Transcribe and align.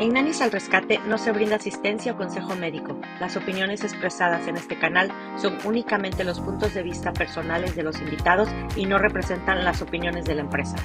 En 0.00 0.12
Nanis 0.12 0.40
al 0.42 0.52
Rescate 0.52 1.00
no 1.08 1.18
se 1.18 1.32
brinda 1.32 1.56
asistencia 1.56 2.12
o 2.12 2.16
consejo 2.16 2.54
médico. 2.54 2.96
Las 3.18 3.36
opiniones 3.36 3.82
expresadas 3.82 4.46
en 4.46 4.56
este 4.56 4.78
canal 4.78 5.10
son 5.36 5.58
únicamente 5.64 6.22
los 6.22 6.38
puntos 6.38 6.72
de 6.72 6.84
vista 6.84 7.12
personales 7.12 7.74
de 7.74 7.82
los 7.82 8.00
invitados 8.00 8.48
y 8.76 8.86
no 8.86 8.98
representan 8.98 9.64
las 9.64 9.82
opiniones 9.82 10.24
de 10.24 10.36
la 10.36 10.42
empresa. 10.42 10.76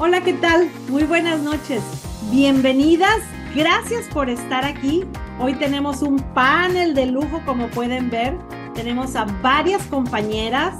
Hola, 0.00 0.22
¿qué 0.22 0.32
tal? 0.32 0.68
Muy 0.88 1.04
buenas 1.04 1.40
noches. 1.42 1.80
Bienvenidas. 2.32 3.20
Gracias 3.54 4.08
por 4.08 4.28
estar 4.28 4.64
aquí. 4.64 5.04
Hoy 5.38 5.54
tenemos 5.54 6.02
un 6.02 6.18
panel 6.34 6.94
de 6.94 7.06
lujo, 7.06 7.42
como 7.46 7.68
pueden 7.68 8.10
ver. 8.10 8.36
Tenemos 8.74 9.14
a 9.14 9.24
varias 9.40 9.86
compañeras 9.86 10.74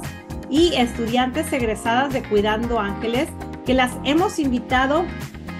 y 0.49 0.73
estudiantes 0.75 1.53
egresadas 1.53 2.11
de 2.11 2.23
Cuidando 2.23 2.77
Ángeles 2.77 3.29
que 3.65 3.73
las 3.73 3.93
hemos 4.03 4.37
invitado 4.37 5.05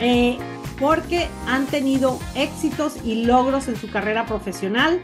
eh, 0.01 0.37
porque 0.79 1.27
han 1.47 1.65
tenido 1.67 2.19
éxitos 2.35 2.97
y 3.03 3.25
logros 3.25 3.67
en 3.67 3.75
su 3.75 3.89
carrera 3.89 4.25
profesional 4.25 5.01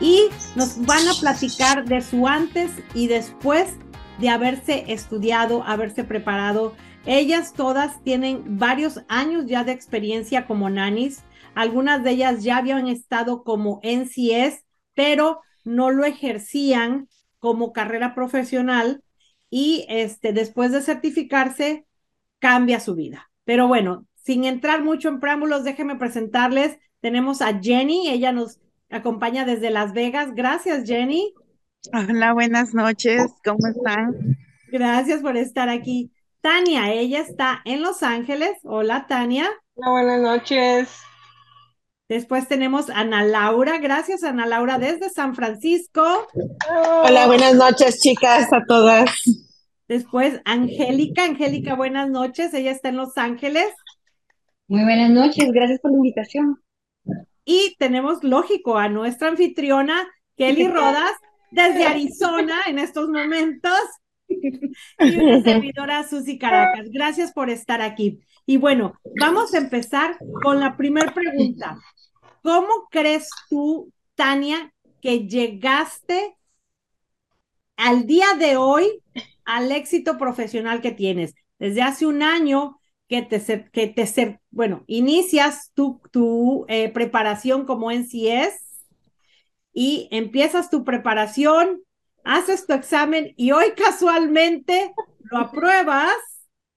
y 0.00 0.28
nos 0.56 0.84
van 0.84 1.06
a 1.08 1.14
platicar 1.20 1.84
de 1.84 2.00
su 2.00 2.26
antes 2.26 2.72
y 2.94 3.06
después 3.06 3.76
de 4.18 4.28
haberse 4.28 4.84
estudiado, 4.88 5.62
haberse 5.64 6.04
preparado. 6.04 6.74
Ellas 7.06 7.52
todas 7.54 8.02
tienen 8.02 8.58
varios 8.58 9.00
años 9.08 9.46
ya 9.46 9.64
de 9.64 9.72
experiencia 9.72 10.46
como 10.46 10.70
nanis. 10.70 11.22
Algunas 11.54 12.02
de 12.02 12.10
ellas 12.10 12.42
ya 12.42 12.58
habían 12.58 12.88
estado 12.88 13.44
como 13.44 13.80
NCS, 13.82 14.64
pero 14.94 15.40
no 15.64 15.90
lo 15.90 16.04
ejercían 16.04 17.08
como 17.38 17.72
carrera 17.72 18.14
profesional 18.14 19.02
y 19.50 19.84
este 19.88 20.32
después 20.32 20.72
de 20.72 20.80
certificarse 20.80 21.86
cambia 22.38 22.80
su 22.80 22.94
vida. 22.94 23.30
Pero 23.44 23.68
bueno, 23.68 24.06
sin 24.22 24.44
entrar 24.44 24.82
mucho 24.82 25.08
en 25.08 25.20
preámbulos, 25.20 25.64
déjenme 25.64 25.96
presentarles. 25.96 26.78
Tenemos 27.00 27.42
a 27.42 27.58
Jenny, 27.60 28.08
ella 28.08 28.32
nos 28.32 28.60
acompaña 28.90 29.44
desde 29.44 29.70
Las 29.70 29.92
Vegas. 29.92 30.34
Gracias, 30.34 30.86
Jenny. 30.86 31.34
Hola, 31.92 32.32
buenas 32.32 32.74
noches, 32.74 33.26
¿cómo 33.44 33.66
están? 33.66 34.36
Gracias 34.70 35.20
por 35.20 35.36
estar 35.36 35.68
aquí. 35.68 36.12
Tania, 36.40 36.92
ella 36.92 37.20
está 37.20 37.60
en 37.64 37.82
Los 37.82 38.02
Ángeles. 38.02 38.52
Hola, 38.64 39.06
Tania. 39.08 39.48
Hola, 39.74 39.90
buenas 39.90 40.20
noches. 40.20 40.88
Después 42.08 42.46
tenemos 42.46 42.90
a 42.90 43.00
Ana 43.00 43.24
Laura. 43.24 43.78
Gracias, 43.78 44.22
Ana 44.22 44.44
Laura, 44.44 44.78
desde 44.78 45.08
San 45.08 45.34
Francisco. 45.34 46.26
Hola, 47.04 47.26
buenas 47.26 47.54
noches, 47.54 48.00
chicas, 48.00 48.52
a 48.52 48.64
todas. 48.66 49.10
Después, 49.88 50.40
Angélica. 50.44 51.24
Angélica, 51.24 51.74
buenas 51.74 52.10
noches. 52.10 52.52
Ella 52.54 52.70
está 52.70 52.90
en 52.90 52.96
Los 52.96 53.16
Ángeles. 53.16 53.68
Muy 54.72 54.84
buenas 54.84 55.10
noches, 55.10 55.52
gracias 55.52 55.80
por 55.80 55.90
la 55.90 55.98
invitación. 55.98 56.58
Y 57.44 57.76
tenemos, 57.78 58.24
lógico, 58.24 58.78
a 58.78 58.88
nuestra 58.88 59.28
anfitriona, 59.28 60.08
Kelly 60.38 60.66
Rodas, 60.72 61.12
desde 61.50 61.86
Arizona 61.86 62.56
en 62.66 62.78
estos 62.78 63.10
momentos. 63.10 63.78
Y 64.28 65.18
una 65.18 65.42
servidora, 65.44 66.08
Susy 66.08 66.38
Caracas. 66.38 66.88
Gracias 66.90 67.32
por 67.32 67.50
estar 67.50 67.82
aquí. 67.82 68.20
Y 68.46 68.56
bueno, 68.56 68.94
vamos 69.20 69.52
a 69.52 69.58
empezar 69.58 70.16
con 70.42 70.58
la 70.58 70.74
primera 70.74 71.12
pregunta. 71.12 71.76
¿Cómo 72.42 72.88
crees 72.90 73.28
tú, 73.50 73.92
Tania, 74.14 74.72
que 75.02 75.28
llegaste 75.28 76.34
al 77.76 78.06
día 78.06 78.28
de 78.38 78.56
hoy 78.56 79.02
al 79.44 79.70
éxito 79.70 80.16
profesional 80.16 80.80
que 80.80 80.92
tienes? 80.92 81.34
Desde 81.58 81.82
hace 81.82 82.06
un 82.06 82.22
año 82.22 82.78
que 83.12 83.20
te, 83.20 83.68
que 83.70 83.88
te 83.88 84.40
bueno, 84.50 84.84
inicias 84.86 85.70
tu, 85.74 86.00
tu 86.10 86.64
eh, 86.68 86.88
preparación 86.88 87.66
como 87.66 87.90
NCS 87.90 88.88
y 89.74 90.08
empiezas 90.10 90.70
tu 90.70 90.82
preparación, 90.82 91.82
haces 92.24 92.66
tu 92.66 92.72
examen 92.72 93.34
y 93.36 93.52
hoy 93.52 93.72
casualmente 93.76 94.94
lo 95.24 95.40
apruebas 95.40 96.14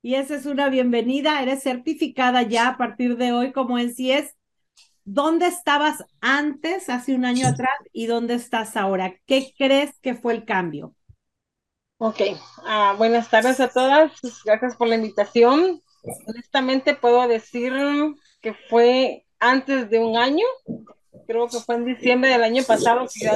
y 0.02 0.16
esa 0.16 0.36
es 0.36 0.46
una 0.46 0.68
bienvenida, 0.68 1.42
eres 1.42 1.64
certificada 1.64 2.42
ya 2.42 2.68
a 2.68 2.78
partir 2.78 3.16
de 3.16 3.32
hoy 3.32 3.54
como 3.54 3.80
NCS. 3.80 4.36
¿Dónde 5.06 5.48
estabas 5.48 6.04
antes, 6.20 6.90
hace 6.90 7.16
un 7.16 7.24
año 7.24 7.48
atrás, 7.48 7.78
y 7.94 8.08
dónde 8.08 8.34
estás 8.34 8.76
ahora? 8.76 9.16
¿Qué 9.26 9.54
crees 9.58 9.98
que 10.02 10.16
fue 10.16 10.34
el 10.34 10.44
cambio? 10.44 10.96
Ok, 11.98 12.20
uh, 12.20 12.98
buenas 12.98 13.30
tardes 13.30 13.60
a 13.62 13.70
todas. 13.70 14.12
Gracias 14.44 14.76
por 14.76 14.90
la 14.90 14.96
invitación. 14.96 15.82
Honestamente 16.28 16.96
puedo 16.96 17.28
decir 17.28 17.74
que 18.42 18.54
fue 18.70 19.26
antes 19.40 19.90
de 19.90 20.00
un 20.00 20.18
año, 20.18 20.46
creo 21.28 21.48
que 21.48 21.60
fue 21.60 21.76
en 21.76 21.86
diciembre 21.86 22.30
del 22.30 22.44
año 22.44 22.64
pasado 22.64 23.06
que 23.12 23.26
yo 23.26 23.32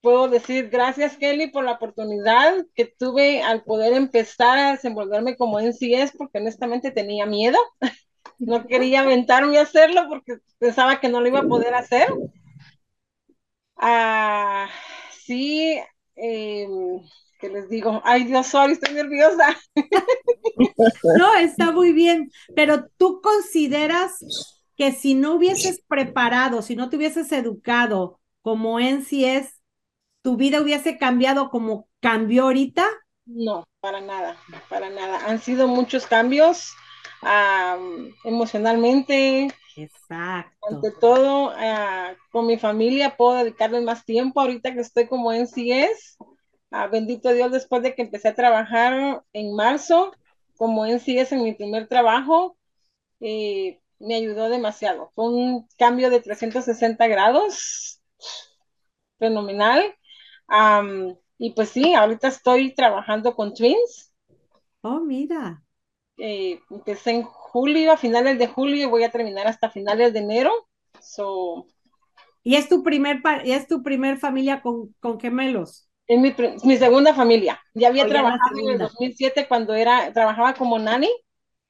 puedo 0.00 0.28
decir 0.28 0.70
gracias 0.70 1.16
Kelly 1.16 1.50
por 1.50 1.64
la 1.64 1.72
oportunidad 1.72 2.66
que 2.74 2.86
tuve 2.86 3.42
al 3.42 3.62
poder 3.64 3.92
empezar 3.92 4.58
a 4.58 4.72
desenvolverme 4.72 5.36
como 5.36 5.60
NCS 5.60 6.12
porque 6.16 6.38
honestamente 6.38 6.90
tenía 6.90 7.26
miedo. 7.26 7.58
No 8.38 8.66
quería 8.66 9.00
aventarme 9.00 9.58
a 9.58 9.62
hacerlo 9.62 10.06
porque 10.08 10.38
pensaba 10.58 10.98
que 10.98 11.10
no 11.10 11.20
lo 11.20 11.28
iba 11.28 11.40
a 11.40 11.48
poder 11.48 11.74
hacer. 11.74 12.08
Ah, 13.76 14.68
sí, 15.10 15.78
eh, 16.16 16.66
que 17.40 17.48
les 17.48 17.68
digo, 17.68 18.00
ay 18.04 18.24
Dios, 18.24 18.46
sorry, 18.46 18.74
estoy 18.74 18.94
nerviosa. 18.94 19.58
No, 21.18 21.34
está 21.34 21.72
muy 21.72 21.92
bien, 21.92 22.30
pero 22.54 22.86
tú 22.96 23.20
consideras 23.22 24.18
que 24.76 24.92
si 24.92 25.14
no 25.14 25.34
hubieses 25.34 25.82
preparado, 25.86 26.62
si 26.62 26.76
no 26.76 26.88
te 26.88 26.96
hubieses 26.96 27.32
educado 27.32 28.20
como 28.42 28.78
NCS, 28.78 29.60
tu 30.22 30.36
vida 30.36 30.60
hubiese 30.60 30.98
cambiado 30.98 31.50
como 31.50 31.88
cambió 32.00 32.44
ahorita? 32.44 32.86
No, 33.26 33.64
para 33.80 34.00
nada, 34.00 34.36
para 34.68 34.90
nada. 34.90 35.26
Han 35.26 35.40
sido 35.40 35.66
muchos 35.66 36.06
cambios 36.06 36.74
emocionalmente. 38.24 39.48
Exacto. 39.76 40.66
Ante 40.68 40.90
todo, 40.92 41.52
ah, 41.56 42.14
con 42.32 42.46
mi 42.46 42.58
familia 42.58 43.16
puedo 43.16 43.34
dedicarle 43.44 43.80
más 43.80 44.04
tiempo 44.04 44.40
ahorita 44.40 44.74
que 44.74 44.80
estoy 44.80 45.06
como 45.06 45.32
NCS 45.32 46.18
Ah, 46.70 46.86
bendito 46.86 47.32
Dios, 47.32 47.50
después 47.52 47.82
de 47.82 47.94
que 47.94 48.02
empecé 48.02 48.28
a 48.28 48.34
trabajar 48.34 49.24
en 49.32 49.54
marzo, 49.54 50.12
como 50.56 50.86
en 50.86 50.96
es 51.04 51.32
en 51.32 51.42
mi 51.42 51.52
primer 51.54 51.88
trabajo, 51.88 52.56
eh, 53.20 53.80
me 53.98 54.14
ayudó 54.16 54.48
demasiado. 54.48 55.12
Fue 55.14 55.28
un 55.28 55.68
cambio 55.78 56.10
de 56.10 56.20
360 56.20 57.08
grados, 57.08 58.00
fenomenal. 59.18 59.94
y 61.38 61.50
pues 61.52 61.70
sí, 61.70 61.94
ahorita 61.94 62.28
estoy 62.28 62.74
trabajando 62.74 63.34
con 63.34 63.54
Twins. 63.54 64.12
Oh, 64.82 65.00
mira. 65.00 65.62
Eh, 66.18 66.60
empecé 66.70 67.12
en 67.12 67.22
julio, 67.22 67.92
a 67.92 67.96
finales 67.96 68.38
de 68.38 68.46
julio, 68.46 68.76
y 68.84 68.86
voy 68.86 69.04
a 69.04 69.10
terminar 69.10 69.46
hasta 69.46 69.70
finales 69.70 70.12
de 70.12 70.20
enero. 70.20 70.52
So, 71.00 71.66
¿Y 72.42 72.56
es 72.56 72.68
tu 72.68 72.82
primer, 72.82 73.22
es 73.44 73.68
tu 73.68 73.82
primer 73.82 74.18
familia 74.18 74.62
con, 74.62 74.94
con 75.00 75.20
gemelos? 75.20 75.89
Es 76.10 76.18
mi, 76.18 76.34
mi, 76.64 76.76
segunda 76.76 77.14
familia. 77.14 77.62
Ya 77.72 77.86
había 77.86 78.04
trabajado 78.04 78.58
en 78.58 78.70
el 78.70 78.78
2007 78.78 79.46
cuando 79.46 79.74
era, 79.74 80.12
trabajaba 80.12 80.54
como 80.54 80.76
nani. 80.76 81.08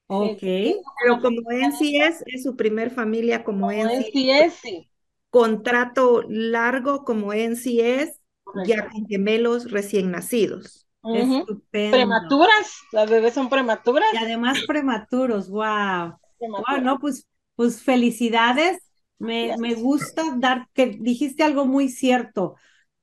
Ok. 0.06 0.40
Pero 0.40 1.20
como 1.20 1.42
NCS, 1.50 2.24
es 2.24 2.42
su 2.42 2.56
primer 2.56 2.90
familia 2.90 3.44
como, 3.44 3.66
como 3.66 3.70
NCS. 3.70 4.54
sí. 4.62 4.90
Contrato 5.28 6.22
largo 6.26 7.04
como 7.04 7.34
NCS, 7.34 8.18
ya 8.64 8.88
con 8.88 9.06
gemelos 9.06 9.70
recién 9.70 10.10
nacidos. 10.10 10.88
Estupendo. 11.04 11.98
Prematuras, 11.98 12.80
las 12.92 13.10
bebés 13.10 13.34
son 13.34 13.50
prematuras. 13.50 14.08
Y 14.14 14.16
además 14.16 14.58
prematuros, 14.66 15.50
wow. 15.50 16.16
Wow, 16.40 16.80
no, 16.82 16.98
pues, 16.98 17.28
pues 17.56 17.82
felicidades. 17.82 18.78
Me, 19.18 19.54
me 19.58 19.74
gusta 19.74 20.22
dar, 20.38 20.66
que 20.72 20.96
dijiste 20.98 21.42
algo 21.42 21.66
muy 21.66 21.90
cierto 21.90 22.56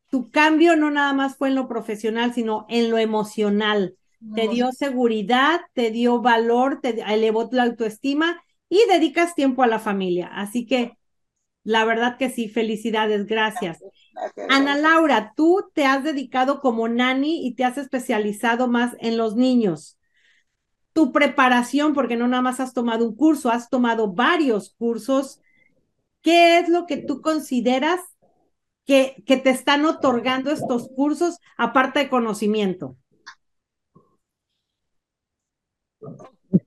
tu 0.10 0.32
cambio 0.32 0.76
no 0.76 0.90
nada 0.90 1.14
más 1.14 1.36
fue 1.36 1.50
en 1.50 1.56
lo 1.56 1.68
profesional, 1.68 2.34
sino 2.34 2.66
en 2.70 2.90
lo 2.90 2.98
emocional. 2.98 3.96
Te 4.34 4.48
dio 4.48 4.72
seguridad, 4.72 5.62
te 5.74 5.92
dio 5.92 6.22
valor, 6.22 6.80
te 6.82 7.02
elevó 7.02 7.48
la 7.52 7.64
autoestima 7.64 8.42
y 8.68 8.80
dedicas 8.90 9.36
tiempo 9.36 9.64
a 9.64 9.68
la 9.68 9.80
familia. 9.80 10.28
Así 10.34 10.66
que 10.66 10.98
la 11.64 11.86
verdad 11.86 12.18
que 12.18 12.30
sí, 12.30 12.48
felicidades, 12.48 13.26
gracias. 13.26 13.84
Ana 14.50 14.76
Laura, 14.78 15.34
tú 15.36 15.70
te 15.74 15.86
has 15.86 16.04
dedicado 16.04 16.62
como 16.62 16.88
nani 16.88 17.46
y 17.46 17.56
te 17.56 17.66
has 17.66 17.78
especializado 17.78 18.68
más 18.68 18.96
en 19.00 19.18
los 19.18 19.36
niños. 19.36 19.98
Tu 20.94 21.12
preparación, 21.12 21.94
porque 21.94 22.16
no 22.16 22.28
nada 22.28 22.42
más 22.42 22.60
has 22.60 22.74
tomado 22.74 23.06
un 23.06 23.16
curso, 23.16 23.50
has 23.50 23.70
tomado 23.70 24.14
varios 24.14 24.74
cursos. 24.78 25.42
¿Qué 26.22 26.60
es 26.60 26.70
lo 26.70 26.86
que 26.86 26.98
tú 26.98 27.22
consideras 27.22 28.00
que, 28.88 29.22
te 29.26 29.50
están 29.50 29.86
otorgando 29.86 30.50
estos 30.50 30.90
cursos 30.96 31.40
aparte 31.58 32.00
de 32.00 32.10
conocimiento? 32.10 32.96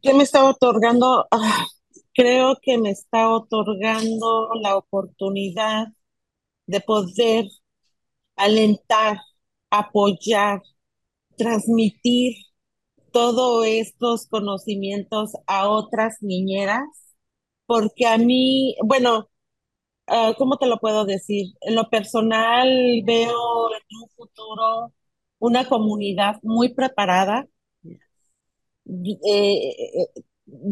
¿Qué 0.02 0.12
me 0.12 0.22
está 0.22 0.44
otorgando? 0.44 1.26
Ah, 1.30 1.66
creo 2.14 2.58
que 2.62 2.76
me 2.78 2.90
está 2.90 3.30
otorgando 3.30 4.50
la 4.62 4.76
oportunidad 4.76 5.88
de 6.66 6.80
poder 6.82 7.46
alentar, 8.36 9.18
apoyar, 9.70 10.62
transmitir 11.38 12.36
todos 13.12 13.66
estos 13.66 14.26
conocimientos 14.28 15.32
a 15.46 15.68
otras 15.68 16.18
niñeras, 16.20 16.82
porque 17.66 18.06
a 18.06 18.18
mí, 18.18 18.76
bueno, 18.84 19.29
uh, 20.10 20.34
¿cómo 20.38 20.56
te 20.58 20.66
lo 20.66 20.78
puedo 20.78 21.04
decir? 21.04 21.54
En 21.62 21.74
lo 21.74 21.88
personal 21.90 22.68
veo 23.04 23.70
en 23.74 23.98
un 24.02 24.08
futuro 24.10 24.92
una 25.38 25.68
comunidad 25.68 26.36
muy 26.42 26.74
preparada, 26.74 27.46
eh, 29.26 29.74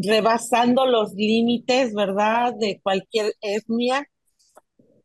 rebasando 0.03 0.85
los 0.85 1.13
límites, 1.13 1.93
¿verdad?, 1.93 2.53
de 2.59 2.79
cualquier 2.81 3.33
etnia, 3.41 4.05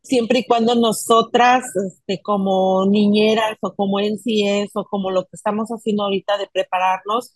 siempre 0.02 0.40
y 0.40 0.46
cuando 0.46 0.74
nosotras, 0.74 1.64
este, 1.86 2.20
como 2.22 2.86
niñeras 2.86 3.56
o 3.60 3.74
como 3.74 4.00
NCS 4.00 4.70
o 4.76 4.84
como 4.84 5.10
lo 5.10 5.22
que 5.24 5.30
estamos 5.36 5.68
haciendo 5.70 6.04
ahorita 6.04 6.38
de 6.38 6.48
prepararnos, 6.52 7.34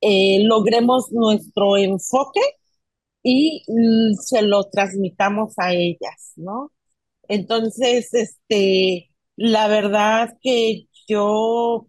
eh, 0.00 0.40
logremos 0.44 1.12
nuestro 1.12 1.76
enfoque 1.76 2.40
y 3.22 3.64
mm, 3.68 4.14
se 4.14 4.42
lo 4.42 4.64
transmitamos 4.64 5.54
a 5.58 5.72
ellas, 5.72 6.32
¿no? 6.36 6.72
Entonces, 7.28 8.12
este, 8.14 9.10
la 9.36 9.68
verdad 9.68 10.30
que 10.42 10.86
yo 11.08 11.86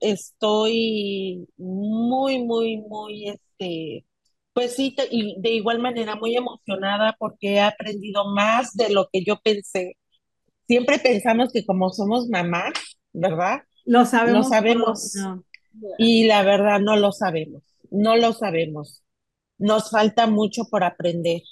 estoy 0.00 1.48
muy, 1.56 2.42
muy, 2.44 2.78
muy, 2.78 3.28
este, 3.28 4.06
pues 4.52 4.74
sí, 4.74 4.94
y 5.10 5.40
de 5.40 5.50
igual 5.50 5.78
manera 5.80 6.16
muy 6.16 6.36
emocionada 6.36 7.16
porque 7.18 7.54
he 7.54 7.60
aprendido 7.60 8.26
más 8.26 8.74
de 8.74 8.90
lo 8.90 9.08
que 9.12 9.24
yo 9.24 9.40
pensé. 9.40 9.96
Siempre 10.66 10.98
pensamos 10.98 11.52
que 11.52 11.64
como 11.64 11.90
somos 11.90 12.28
mamás, 12.28 12.72
¿verdad? 13.12 13.62
Lo 13.84 14.04
sabemos. 14.04 14.46
Lo 14.46 14.50
sabemos. 14.50 15.14
Y 15.98 16.24
la 16.24 16.42
verdad 16.42 16.80
no 16.80 16.96
lo 16.96 17.12
sabemos, 17.12 17.62
no 17.90 18.16
lo 18.16 18.32
sabemos. 18.32 19.02
Nos 19.60 19.90
falta 19.90 20.26
mucho 20.26 20.64
por 20.68 20.82
aprender. 20.82 21.42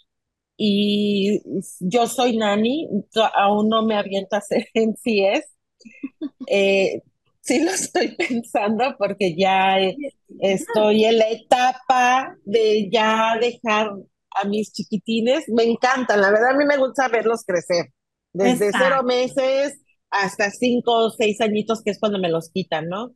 Y 0.56 1.40
yo 1.78 2.08
soy 2.08 2.36
nani, 2.36 2.88
aún 3.36 3.68
no 3.68 3.86
me 3.86 3.96
aviento 3.96 4.34
a 4.34 4.40
hacer 4.40 4.66
en 4.74 4.94
es 5.04 5.44
Eh, 6.48 7.02
sí 7.40 7.62
lo 7.62 7.70
estoy 7.70 8.16
pensando 8.16 8.96
porque 8.98 9.36
ya 9.36 9.78
estoy 10.40 11.04
en 11.04 11.18
la 11.18 11.28
etapa 11.30 12.36
de 12.44 12.90
ya 12.90 13.38
dejar 13.40 13.92
a 14.34 14.48
mis 14.48 14.72
chiquitines. 14.72 15.44
Me 15.48 15.62
encantan, 15.64 16.20
la 16.20 16.30
verdad 16.30 16.54
a 16.54 16.56
mí 16.56 16.64
me 16.64 16.76
gusta 16.76 17.08
verlos 17.08 17.44
crecer. 17.46 17.92
Desde 18.32 18.72
cero 18.72 19.02
meses 19.04 19.80
hasta 20.10 20.50
cinco 20.50 21.06
o 21.06 21.10
seis 21.10 21.40
añitos, 21.40 21.82
que 21.82 21.90
es 21.90 22.00
cuando 22.00 22.18
me 22.18 22.30
los 22.30 22.50
quitan, 22.50 22.88
¿no? 22.88 23.14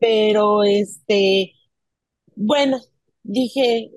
Pero 0.00 0.64
este, 0.64 1.52
bueno, 2.34 2.78
dije, 3.22 3.90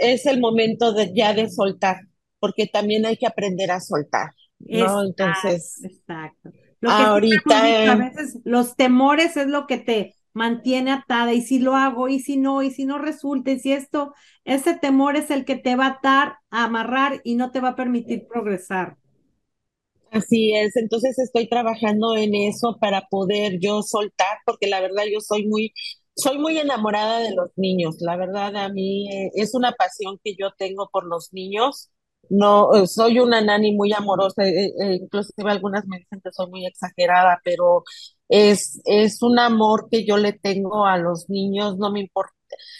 es 0.00 0.26
el 0.26 0.40
momento 0.40 0.92
de 0.92 1.12
ya 1.14 1.34
de 1.34 1.48
soltar, 1.48 1.96
porque 2.38 2.66
también 2.66 3.06
hay 3.06 3.16
que 3.16 3.26
aprender 3.26 3.70
a 3.70 3.80
soltar, 3.80 4.30
¿no? 4.58 5.04
Entonces, 5.04 5.80
exacto. 5.84 6.50
Lo 6.80 6.88
que 6.90 7.02
ahorita 7.02 7.92
a 7.92 7.94
veces 7.96 8.38
los 8.44 8.76
temores 8.76 9.36
es 9.36 9.46
lo 9.46 9.66
que 9.66 9.78
te 9.78 10.14
mantiene 10.32 10.92
atada 10.92 11.32
y 11.34 11.42
si 11.42 11.58
lo 11.58 11.76
hago 11.76 12.08
y 12.08 12.20
si 12.20 12.36
no 12.36 12.62
y 12.62 12.70
si 12.70 12.86
no 12.86 12.98
resulta 12.98 13.50
y 13.50 13.58
si 13.58 13.72
esto 13.72 14.14
ese 14.44 14.74
temor 14.74 15.16
es 15.16 15.30
el 15.30 15.44
que 15.44 15.56
te 15.56 15.76
va 15.76 15.86
a 15.86 15.90
atar, 15.90 16.36
a 16.50 16.64
amarrar 16.64 17.20
y 17.24 17.34
no 17.34 17.50
te 17.50 17.60
va 17.60 17.70
a 17.70 17.76
permitir 17.76 18.26
progresar. 18.26 18.96
Así 20.10 20.52
es, 20.56 20.76
entonces 20.76 21.18
estoy 21.20 21.48
trabajando 21.48 22.16
en 22.16 22.34
eso 22.34 22.78
para 22.80 23.06
poder 23.08 23.60
yo 23.60 23.82
soltar, 23.82 24.38
porque 24.44 24.66
la 24.66 24.80
verdad 24.80 25.04
yo 25.12 25.20
soy 25.20 25.46
muy, 25.46 25.72
soy 26.14 26.38
muy 26.38 26.58
enamorada 26.58 27.18
de 27.20 27.34
los 27.34 27.50
niños, 27.56 27.96
la 28.00 28.16
verdad 28.16 28.56
a 28.56 28.68
mí 28.68 29.08
eh, 29.12 29.30
es 29.34 29.54
una 29.54 29.72
pasión 29.72 30.18
que 30.22 30.34
yo 30.38 30.50
tengo 30.58 30.88
por 30.92 31.06
los 31.06 31.32
niños 31.32 31.90
no, 32.30 32.74
eh, 32.74 32.86
soy 32.86 33.18
una 33.18 33.40
nani 33.40 33.74
muy 33.74 33.92
amorosa, 33.92 34.44
eh, 34.44 34.72
eh, 34.80 34.98
inclusive 35.02 35.50
algunas 35.50 35.86
me 35.86 35.98
dicen 35.98 36.20
que 36.22 36.30
soy 36.32 36.48
muy 36.48 36.64
exagerada, 36.64 37.40
pero 37.44 37.82
es, 38.28 38.80
es 38.84 39.20
un 39.22 39.38
amor 39.38 39.88
que 39.90 40.06
yo 40.06 40.16
le 40.16 40.32
tengo 40.32 40.86
a 40.86 40.96
los 40.96 41.28
niños, 41.28 41.76
no 41.78 41.90
me 41.90 42.00
importa. 42.00 42.32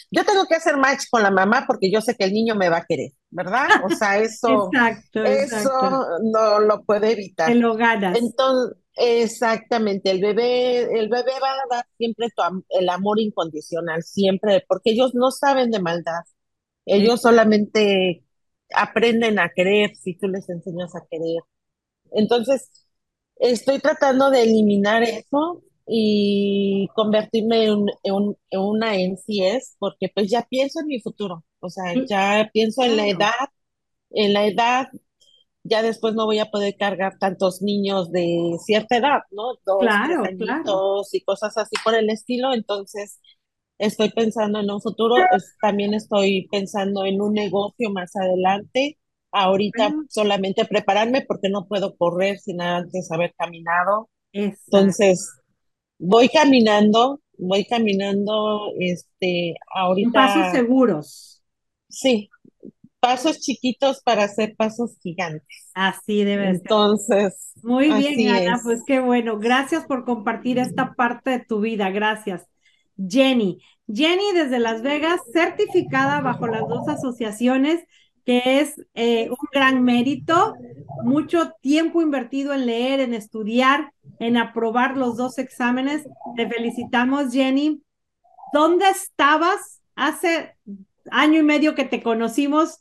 Yo 0.09 0.23
tengo 0.25 0.45
que 0.45 0.55
hacer 0.55 0.77
match 0.77 1.03
con 1.09 1.23
la 1.23 1.31
mamá 1.31 1.65
porque 1.67 1.91
yo 1.91 2.01
sé 2.01 2.15
que 2.15 2.25
el 2.25 2.33
niño 2.33 2.55
me 2.55 2.69
va 2.69 2.77
a 2.77 2.85
querer, 2.85 3.11
¿verdad? 3.29 3.67
O 3.83 3.89
sea, 3.89 4.17
eso, 4.19 4.69
eso 5.13 6.05
no 6.23 6.59
lo 6.59 6.83
puede 6.83 7.11
evitar. 7.11 7.47
Te 7.47 7.55
lo 7.55 7.75
ganas. 7.75 8.17
Entonces, 8.17 8.77
exactamente, 8.95 10.11
el 10.11 10.21
bebé, 10.21 10.83
el 10.99 11.09
bebé 11.09 11.31
va 11.41 11.53
a 11.53 11.75
dar 11.75 11.85
siempre 11.97 12.27
el 12.69 12.89
amor 12.89 13.19
incondicional, 13.19 14.03
siempre, 14.03 14.63
porque 14.67 14.91
ellos 14.91 15.13
no 15.13 15.31
saben 15.31 15.71
de 15.71 15.79
maldad. 15.79 16.21
Ellos 16.85 17.21
solamente 17.21 18.23
aprenden 18.75 19.39
a 19.39 19.51
querer 19.55 19.95
si 19.95 20.15
tú 20.15 20.27
les 20.27 20.49
enseñas 20.49 20.95
a 20.95 21.05
querer. 21.09 21.43
Entonces, 22.11 22.69
estoy 23.37 23.79
tratando 23.79 24.29
de 24.29 24.43
eliminar 24.43 25.03
eso 25.03 25.63
y 25.87 26.87
convertirme 26.95 27.65
en, 27.65 27.85
una 28.53 28.95
NCS 28.95 29.75
porque 29.79 30.09
pues 30.13 30.29
ya 30.29 30.43
pienso 30.49 30.79
en 30.81 30.87
mi 30.87 31.01
futuro, 31.01 31.43
o 31.59 31.69
sea, 31.69 31.93
ya 32.07 32.49
pienso 32.53 32.83
en 32.83 32.97
la 32.97 33.07
edad, 33.07 33.49
en 34.11 34.33
la 34.33 34.45
edad, 34.45 34.87
ya 35.63 35.81
después 35.81 36.15
no 36.15 36.25
voy 36.25 36.39
a 36.39 36.49
poder 36.49 36.75
cargar 36.77 37.17
tantos 37.19 37.61
niños 37.61 38.11
de 38.11 38.57
cierta 38.63 38.97
edad, 38.97 39.19
¿no? 39.31 39.55
Dos, 39.65 39.79
claro, 39.79 40.23
claro. 40.37 41.01
y 41.11 41.21
cosas 41.21 41.57
así 41.57 41.75
por 41.83 41.95
el 41.95 42.09
estilo, 42.09 42.53
entonces 42.53 43.19
estoy 43.77 44.09
pensando 44.09 44.59
en 44.59 44.69
un 44.69 44.81
futuro, 44.81 45.15
también 45.61 45.93
estoy 45.93 46.47
pensando 46.51 47.05
en 47.05 47.21
un 47.21 47.33
negocio 47.33 47.89
más 47.89 48.15
adelante. 48.15 48.97
Ahorita 49.33 49.93
solamente 50.09 50.65
prepararme 50.65 51.21
porque 51.21 51.49
no 51.49 51.65
puedo 51.65 51.95
correr 51.95 52.37
sin 52.37 52.61
antes 52.61 53.11
haber 53.11 53.33
caminado. 53.37 54.09
Entonces, 54.33 55.31
voy 55.97 56.27
caminando, 56.27 57.21
voy 57.37 57.63
caminando, 57.65 58.73
este, 58.79 59.55
ahorita. 59.73 60.11
pasos 60.11 60.51
seguros. 60.51 61.43
Sí, 61.87 62.29
pasos 63.01 63.39
chiquitos 63.39 64.01
para 64.03 64.23
hacer 64.23 64.55
pasos 64.55 64.97
gigantes. 65.01 65.69
Así 65.73 66.23
debe 66.23 66.45
ser. 66.45 66.55
Entonces. 66.55 67.51
Muy 67.63 67.91
bien, 67.91 68.33
Ana, 68.33 68.59
pues 68.63 68.81
qué 68.85 69.01
bueno. 69.01 69.39
Gracias 69.39 69.85
por 69.85 70.05
compartir 70.05 70.59
esta 70.59 70.93
parte 70.93 71.31
de 71.31 71.39
tu 71.39 71.59
vida. 71.59 71.89
Gracias. 71.89 72.47
Jenny. 72.95 73.59
Jenny 73.93 74.31
desde 74.33 74.59
Las 74.59 74.83
Vegas, 74.83 75.19
certificada 75.33 76.21
bajo 76.21 76.47
las 76.47 76.61
dos 76.61 76.87
asociaciones, 76.87 77.83
que 78.23 78.61
es 78.61 78.75
eh, 78.93 79.29
un 79.29 79.47
gran 79.51 79.83
mérito, 79.83 80.53
mucho 81.03 81.53
tiempo 81.61 82.01
invertido 82.01 82.53
en 82.53 82.67
leer, 82.67 82.99
en 82.99 83.13
estudiar, 83.13 83.91
en 84.19 84.37
aprobar 84.37 84.95
los 84.95 85.17
dos 85.17 85.39
exámenes. 85.39 86.07
Te 86.37 86.47
felicitamos, 86.47 87.33
Jenny. 87.33 87.81
¿Dónde 88.53 88.85
estabas 88.89 89.81
hace 89.95 90.55
año 91.09 91.39
y 91.39 91.43
medio 91.43 91.73
que 91.73 91.85
te 91.85 92.03
conocimos? 92.03 92.80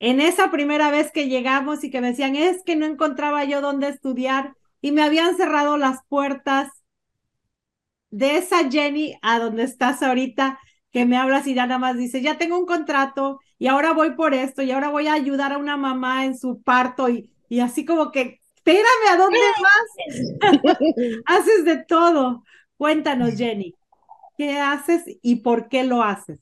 En 0.00 0.20
esa 0.20 0.50
primera 0.50 0.90
vez 0.90 1.10
que 1.12 1.28
llegamos 1.28 1.84
y 1.84 1.90
que 1.90 2.00
me 2.00 2.08
decían, 2.10 2.36
es 2.36 2.62
que 2.64 2.76
no 2.76 2.86
encontraba 2.86 3.44
yo 3.44 3.60
dónde 3.60 3.88
estudiar 3.88 4.54
y 4.80 4.92
me 4.92 5.02
habían 5.02 5.36
cerrado 5.36 5.76
las 5.76 6.00
puertas 6.08 6.68
de 8.10 8.36
esa 8.38 8.70
Jenny 8.70 9.18
a 9.22 9.38
donde 9.38 9.64
estás 9.64 10.02
ahorita, 10.02 10.58
que 10.92 11.04
me 11.04 11.16
hablas 11.16 11.46
y 11.46 11.54
ya 11.54 11.66
nada 11.66 11.78
más 11.78 11.96
dice, 11.96 12.22
ya 12.22 12.38
tengo 12.38 12.58
un 12.58 12.66
contrato 12.66 13.40
y 13.58 13.66
ahora 13.66 13.92
voy 13.92 14.12
por 14.14 14.34
esto 14.34 14.62
y 14.62 14.70
ahora 14.70 14.88
voy 14.88 15.06
a 15.08 15.12
ayudar 15.14 15.52
a 15.52 15.58
una 15.58 15.76
mamá 15.76 16.24
en 16.24 16.38
su 16.38 16.62
parto 16.62 17.08
y, 17.10 17.30
y 17.48 17.60
así 17.60 17.84
como 17.84 18.10
que, 18.10 18.40
espérame, 18.56 19.08
¿a 19.12 19.16
dónde 19.16 19.38
vas? 19.62 20.52
haces 21.26 21.64
de 21.64 21.84
todo. 21.84 22.44
Cuéntanos, 22.76 23.34
Jenny, 23.36 23.74
¿qué 24.38 24.58
haces 24.60 25.04
y 25.22 25.36
por 25.38 25.68
qué 25.68 25.84
lo 25.84 26.02
haces? 26.02 26.40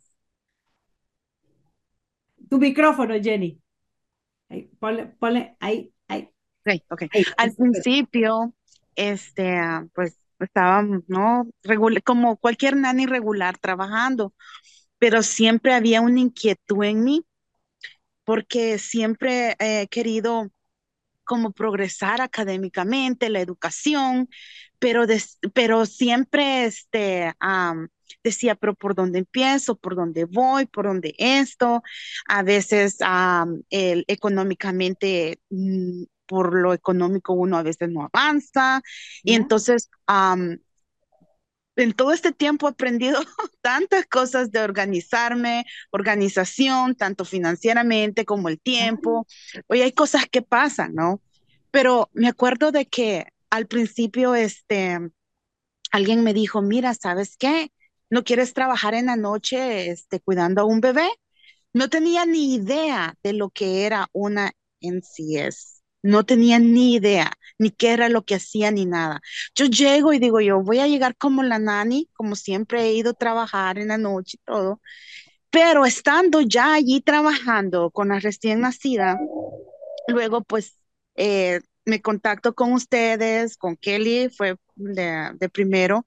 Tu 2.48 2.58
micrófono, 2.58 3.14
Jenny. 3.20 3.60
ponle, 5.18 5.56
ahí, 5.60 5.92
ahí. 6.08 6.30
Ok, 6.90 7.02
Al 7.36 7.54
principio, 7.54 8.54
este, 8.94 9.58
pues 9.94 10.18
estaba, 10.38 10.82
¿no? 11.08 11.48
como 12.04 12.36
cualquier 12.36 12.76
nani 12.76 13.06
regular 13.06 13.58
trabajando, 13.58 14.34
pero 14.98 15.22
siempre 15.22 15.74
había 15.74 16.00
una 16.00 16.20
inquietud 16.20 16.84
en 16.84 17.04
mí 17.04 17.26
porque 18.24 18.78
siempre 18.78 19.54
he 19.60 19.86
querido 19.88 20.50
como 21.24 21.52
progresar 21.52 22.20
académicamente, 22.20 23.30
la 23.30 23.40
educación, 23.40 24.28
pero, 24.78 25.06
pero 25.54 25.86
siempre 25.86 26.66
este, 26.66 27.34
decía, 28.22 28.54
pero 28.54 28.74
¿por 28.74 28.94
dónde 28.94 29.20
empiezo? 29.20 29.76
¿Por 29.76 29.96
dónde 29.96 30.24
voy? 30.24 30.66
¿Por 30.66 30.86
dónde 30.86 31.14
esto? 31.18 31.82
A 32.26 32.42
veces 32.42 32.98
el, 33.70 34.04
económicamente, 34.08 35.40
mm, 35.50 36.04
por 36.26 36.54
lo 36.54 36.74
económico 36.74 37.32
uno 37.32 37.56
a 37.56 37.62
veces 37.62 37.88
no 37.90 38.08
avanza. 38.12 38.82
Y 39.22 39.34
entonces, 39.34 39.90
en 41.76 41.92
todo 41.92 42.12
este 42.12 42.32
tiempo 42.32 42.66
he 42.66 42.70
aprendido 42.70 43.20
tantas 43.60 44.06
cosas 44.06 44.50
de 44.50 44.60
organizarme, 44.60 45.66
organización, 45.90 46.94
tanto 46.94 47.24
financieramente 47.24 48.24
como 48.24 48.48
el 48.48 48.60
tiempo. 48.60 49.26
Hoy 49.68 49.82
hay 49.82 49.92
cosas 49.92 50.26
que 50.30 50.42
pasan, 50.42 50.94
¿no? 50.94 51.20
Pero 51.70 52.10
me 52.14 52.28
acuerdo 52.28 52.72
de 52.72 52.86
que 52.86 53.26
al 53.50 53.66
principio, 53.66 54.34
este, 54.34 54.98
alguien 55.90 56.22
me 56.24 56.34
dijo, 56.34 56.62
mira, 56.62 56.94
¿sabes 56.94 57.36
qué? 57.36 57.72
¿No 58.10 58.24
quieres 58.24 58.54
trabajar 58.54 58.94
en 58.94 59.06
la 59.06 59.16
noche, 59.16 59.90
este, 59.90 60.20
cuidando 60.20 60.62
a 60.62 60.64
un 60.64 60.80
bebé? 60.80 61.08
No 61.72 61.88
tenía 61.90 62.26
ni 62.26 62.54
idea 62.54 63.14
de 63.22 63.32
lo 63.32 63.50
que 63.50 63.86
era 63.86 64.08
una 64.12 64.52
NCS 64.80 65.74
no 66.02 66.24
tenía 66.24 66.58
ni 66.60 66.94
idea, 66.94 67.32
ni 67.58 67.70
qué 67.70 67.92
era 67.92 68.08
lo 68.08 68.24
que 68.24 68.36
hacía, 68.36 68.70
ni 68.70 68.86
nada. 68.86 69.20
Yo 69.56 69.66
llego 69.66 70.12
y 70.12 70.18
digo, 70.20 70.40
yo 70.40 70.62
voy 70.62 70.78
a 70.80 70.86
llegar 70.86 71.16
como 71.16 71.42
la 71.42 71.58
nani, 71.58 72.08
como 72.14 72.36
siempre 72.36 72.82
he 72.84 72.92
ido 72.94 73.10
a 73.10 73.14
trabajar 73.14 73.78
en 73.78 73.88
la 73.88 73.98
noche 73.98 74.38
y 74.40 74.44
todo, 74.46 74.80
pero 75.50 75.86
estando 75.86 76.40
ya 76.42 76.74
allí 76.74 77.00
trabajando 77.02 77.90
con 77.90 78.08
la 78.08 78.20
recién 78.20 78.60
nacida, 78.62 79.18
luego 80.08 80.42
pues 80.44 80.78
eh, 81.16 81.60
me 81.84 82.02
contacto 82.02 82.54
con 82.54 82.72
ustedes, 82.72 83.56
con 83.56 83.76
Kelly, 83.76 84.28
fue 84.30 84.56
de, 84.76 85.30
de 85.38 85.48
primero, 85.48 86.06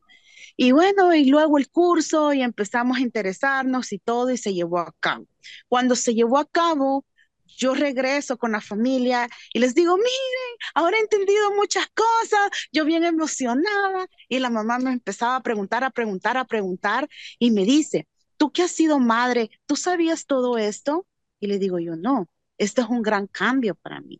y 0.61 0.73
bueno, 0.73 1.15
y 1.15 1.23
luego 1.23 1.57
el 1.57 1.69
curso 1.69 2.33
y 2.33 2.41
empezamos 2.41 2.97
a 2.97 3.01
interesarnos 3.01 3.93
y 3.93 3.97
todo 3.99 4.29
y 4.29 4.37
se 4.37 4.53
llevó 4.53 4.79
a 4.79 4.93
cabo. 4.99 5.25
Cuando 5.69 5.95
se 5.95 6.13
llevó 6.13 6.37
a 6.37 6.45
cabo, 6.45 7.05
yo 7.45 7.75
regreso 7.75 8.37
con 8.37 8.51
la 8.51 8.59
familia 8.59 9.29
y 9.53 9.59
les 9.59 9.73
digo, 9.73 9.95
miren, 9.95 10.57
ahora 10.75 10.97
he 10.97 10.99
entendido 10.99 11.55
muchas 11.55 11.87
cosas, 11.87 12.49
yo 12.73 12.83
bien 12.83 13.05
emocionada. 13.05 14.07
Y 14.27 14.39
la 14.39 14.49
mamá 14.49 14.79
me 14.79 14.91
empezaba 14.91 15.37
a 15.37 15.43
preguntar, 15.43 15.85
a 15.85 15.91
preguntar, 15.91 16.35
a 16.35 16.43
preguntar 16.43 17.07
y 17.39 17.51
me 17.51 17.63
dice, 17.63 18.09
tú 18.35 18.51
que 18.51 18.63
has 18.63 18.71
sido 18.71 18.99
madre, 18.99 19.51
¿tú 19.65 19.77
sabías 19.77 20.25
todo 20.25 20.57
esto? 20.57 21.07
Y 21.39 21.47
le 21.47 21.57
digo 21.57 21.79
yo, 21.79 21.95
no, 21.95 22.27
esto 22.57 22.81
es 22.81 22.89
un 22.89 23.01
gran 23.01 23.27
cambio 23.27 23.75
para 23.75 24.01
mí. 24.01 24.19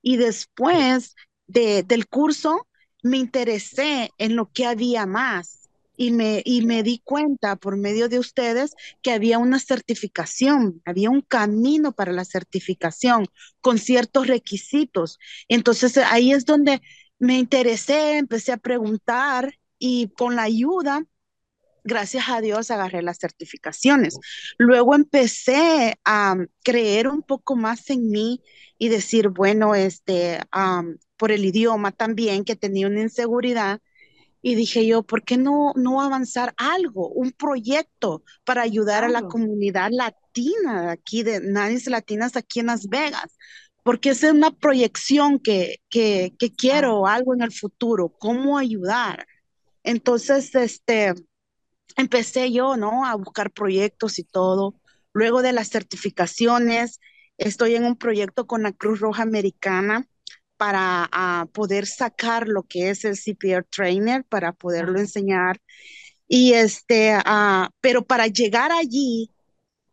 Y 0.00 0.16
después 0.16 1.16
de, 1.48 1.82
del 1.82 2.06
curso, 2.06 2.68
me 3.02 3.16
interesé 3.16 4.12
en 4.18 4.36
lo 4.36 4.48
que 4.52 4.66
había 4.66 5.06
más 5.06 5.61
y 5.96 6.10
me, 6.10 6.42
y 6.44 6.64
me 6.64 6.82
di 6.82 7.00
cuenta 7.04 7.56
por 7.56 7.76
medio 7.76 8.08
de 8.08 8.18
ustedes 8.18 8.74
que 9.02 9.12
había 9.12 9.38
una 9.38 9.58
certificación, 9.58 10.82
había 10.84 11.10
un 11.10 11.20
camino 11.20 11.92
para 11.92 12.12
la 12.12 12.24
certificación 12.24 13.26
con 13.60 13.78
ciertos 13.78 14.26
requisitos. 14.26 15.18
Entonces 15.48 15.96
ahí 15.98 16.32
es 16.32 16.44
donde 16.44 16.80
me 17.18 17.38
interesé, 17.38 18.18
empecé 18.18 18.52
a 18.52 18.56
preguntar 18.56 19.54
y 19.78 20.08
con 20.16 20.36
la 20.36 20.42
ayuda, 20.44 21.04
gracias 21.84 22.28
a 22.28 22.40
Dios, 22.40 22.70
agarré 22.70 23.02
las 23.02 23.18
certificaciones. 23.18 24.18
Luego 24.58 24.94
empecé 24.94 25.96
a 26.04 26.36
creer 26.64 27.08
un 27.08 27.22
poco 27.22 27.56
más 27.56 27.90
en 27.90 28.08
mí 28.10 28.42
y 28.78 28.88
decir, 28.88 29.28
bueno, 29.28 29.74
este, 29.74 30.40
por 31.16 31.32
el 31.32 31.44
idioma 31.44 31.92
también, 31.92 32.44
que 32.44 32.56
tenía 32.56 32.86
una 32.86 33.02
inseguridad 33.02 33.80
y 34.42 34.56
dije 34.56 34.84
yo, 34.86 35.04
¿por 35.04 35.22
qué 35.22 35.38
no, 35.38 35.72
no 35.76 36.02
avanzar 36.02 36.52
algo, 36.56 37.08
un 37.08 37.30
proyecto 37.30 38.24
para 38.44 38.62
ayudar 38.62 39.04
a 39.04 39.08
la 39.08 39.22
comunidad 39.22 39.90
latina 39.92 40.90
aquí, 40.90 41.22
de 41.22 41.40
Nannies 41.40 41.86
Latinas 41.86 42.36
aquí 42.36 42.58
en 42.58 42.66
Las 42.66 42.88
Vegas? 42.88 43.38
Porque 43.84 44.10
es 44.10 44.22
una 44.24 44.50
proyección 44.50 45.38
que, 45.38 45.76
que, 45.88 46.34
que 46.38 46.52
quiero, 46.52 47.06
algo 47.06 47.34
en 47.34 47.42
el 47.42 47.52
futuro, 47.52 48.08
cómo 48.18 48.58
ayudar. 48.58 49.26
Entonces, 49.84 50.52
este, 50.56 51.14
empecé 51.96 52.52
yo, 52.52 52.76
¿no? 52.76 53.06
A 53.06 53.14
buscar 53.14 53.52
proyectos 53.52 54.18
y 54.18 54.24
todo. 54.24 54.74
Luego 55.12 55.42
de 55.42 55.52
las 55.52 55.68
certificaciones, 55.70 57.00
estoy 57.38 57.76
en 57.76 57.84
un 57.84 57.96
proyecto 57.96 58.46
con 58.48 58.64
la 58.64 58.72
Cruz 58.72 58.98
Roja 59.00 59.22
Americana 59.22 60.08
para 60.62 61.08
ah, 61.10 61.48
poder 61.52 61.86
sacar 61.86 62.46
lo 62.46 62.62
que 62.62 62.90
es 62.90 63.04
el 63.04 63.16
CPR 63.16 63.64
trainer, 63.68 64.24
para 64.24 64.52
poderlo 64.52 65.00
enseñar. 65.00 65.60
Y 66.28 66.52
este, 66.52 67.16
uh, 67.16 67.66
pero 67.80 68.04
para 68.04 68.28
llegar 68.28 68.70
allí 68.70 69.32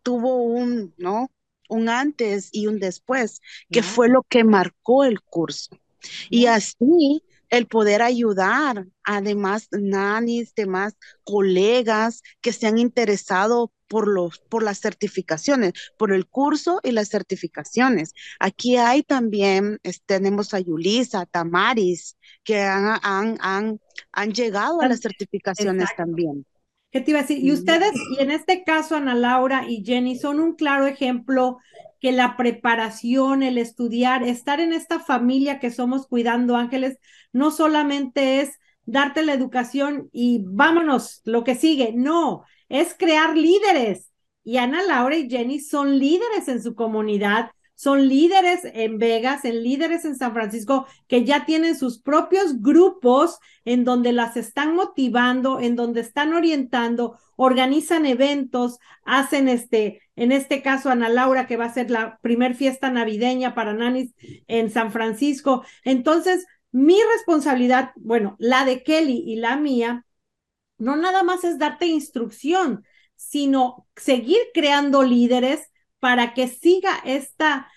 tuvo 0.03 0.43
un, 0.43 0.93
¿no? 0.95 1.31
Un 1.69 1.89
antes 1.89 2.49
y 2.51 2.67
un 2.67 2.77
después, 2.79 3.41
que 3.71 3.81
fue 3.81 4.09
lo 4.09 4.21
que 4.21 4.43
marcó 4.43 5.05
el 5.05 5.23
curso. 5.23 5.71
Y 6.29 6.45
así 6.45 7.23
el 7.49 7.65
poder 7.65 8.03
ayudar, 8.03 8.85
además, 9.03 9.69
nanis, 9.71 10.53
demás 10.53 10.93
colegas 11.23 12.21
que 12.41 12.53
se 12.53 12.67
han 12.67 12.77
interesado 12.77 13.71
por, 13.89 14.07
los, 14.07 14.39
por 14.39 14.63
las 14.63 14.79
certificaciones, 14.79 15.73
por 15.97 16.13
el 16.13 16.27
curso 16.27 16.79
y 16.83 16.91
las 16.91 17.09
certificaciones. 17.09 18.13
Aquí 18.39 18.77
hay 18.77 19.03
también, 19.03 19.79
tenemos 20.05 20.53
a 20.53 20.59
Yulisa, 20.59 21.25
Tamaris, 21.25 22.15
que 22.43 22.61
han, 22.61 22.99
han, 23.03 23.37
han, 23.41 23.81
han 24.13 24.31
llegado 24.31 24.81
a 24.81 24.87
las 24.87 25.01
certificaciones 25.01 25.89
también. 25.97 26.45
¿Qué 26.91 27.01
te 27.01 27.11
iba 27.11 27.19
a 27.19 27.23
decir? 27.23 27.43
Y 27.43 27.51
ustedes, 27.51 27.91
y 28.17 28.21
en 28.21 28.31
este 28.31 28.63
caso 28.63 28.95
Ana 28.95 29.13
Laura 29.13 29.65
y 29.67 29.83
Jenny, 29.83 30.17
son 30.17 30.39
un 30.39 30.55
claro 30.55 30.87
ejemplo 30.87 31.57
que 31.99 32.11
la 32.11 32.37
preparación, 32.37 33.43
el 33.43 33.57
estudiar, 33.57 34.23
estar 34.23 34.59
en 34.59 34.73
esta 34.73 34.99
familia 34.99 35.59
que 35.59 35.69
somos 35.69 36.07
cuidando 36.07 36.55
ángeles, 36.55 36.97
no 37.33 37.51
solamente 37.51 38.41
es 38.41 38.57
darte 38.85 39.23
la 39.23 39.33
educación 39.33 40.09
y 40.11 40.43
vámonos, 40.47 41.21
lo 41.25 41.43
que 41.43 41.55
sigue, 41.55 41.93
no, 41.93 42.43
es 42.69 42.95
crear 42.97 43.35
líderes. 43.35 44.11
Y 44.43 44.57
Ana 44.57 44.81
Laura 44.83 45.17
y 45.17 45.29
Jenny 45.29 45.59
son 45.59 45.99
líderes 45.99 46.47
en 46.47 46.63
su 46.63 46.73
comunidad, 46.75 47.51
son 47.75 48.09
líderes 48.09 48.61
en 48.73 48.97
Vegas, 48.97 49.45
en 49.45 49.63
líderes 49.63 50.03
en 50.03 50.17
San 50.17 50.33
Francisco, 50.33 50.85
que 51.07 51.23
ya 51.23 51.45
tienen 51.45 51.77
sus 51.77 52.01
propios 52.01 52.61
grupos 52.61 53.39
en 53.63 53.85
donde 53.85 54.11
las 54.11 54.35
están 54.35 54.75
motivando, 54.75 55.59
en 55.59 55.75
donde 55.77 56.01
están 56.01 56.33
orientando, 56.33 57.17
organizan 57.37 58.05
eventos, 58.05 58.79
hacen 59.05 59.47
este, 59.47 60.01
en 60.17 60.33
este 60.33 60.61
caso 60.61 60.89
Ana 60.89 61.07
Laura, 61.07 61.47
que 61.47 61.55
va 61.55 61.65
a 61.65 61.73
ser 61.73 61.89
la 61.89 62.19
primer 62.21 62.55
fiesta 62.55 62.91
navideña 62.91 63.55
para 63.55 63.73
Nanis 63.73 64.13
en 64.47 64.71
San 64.71 64.91
Francisco. 64.91 65.63
Entonces, 65.85 66.45
mi 66.71 66.97
responsabilidad, 67.15 67.91
bueno, 67.95 68.35
la 68.39 68.65
de 68.65 68.83
Kelly 68.83 69.23
y 69.25 69.37
la 69.37 69.55
mía, 69.55 70.05
no 70.79 70.95
nada 70.95 71.23
más 71.23 71.43
es 71.43 71.59
darte 71.59 71.85
instrucción, 71.85 72.85
sino 73.15 73.87
seguir 73.95 74.39
creando 74.53 75.03
líderes 75.03 75.69
para 75.99 76.33
que 76.33 76.47
siga 76.47 76.99
esta, 77.05 77.69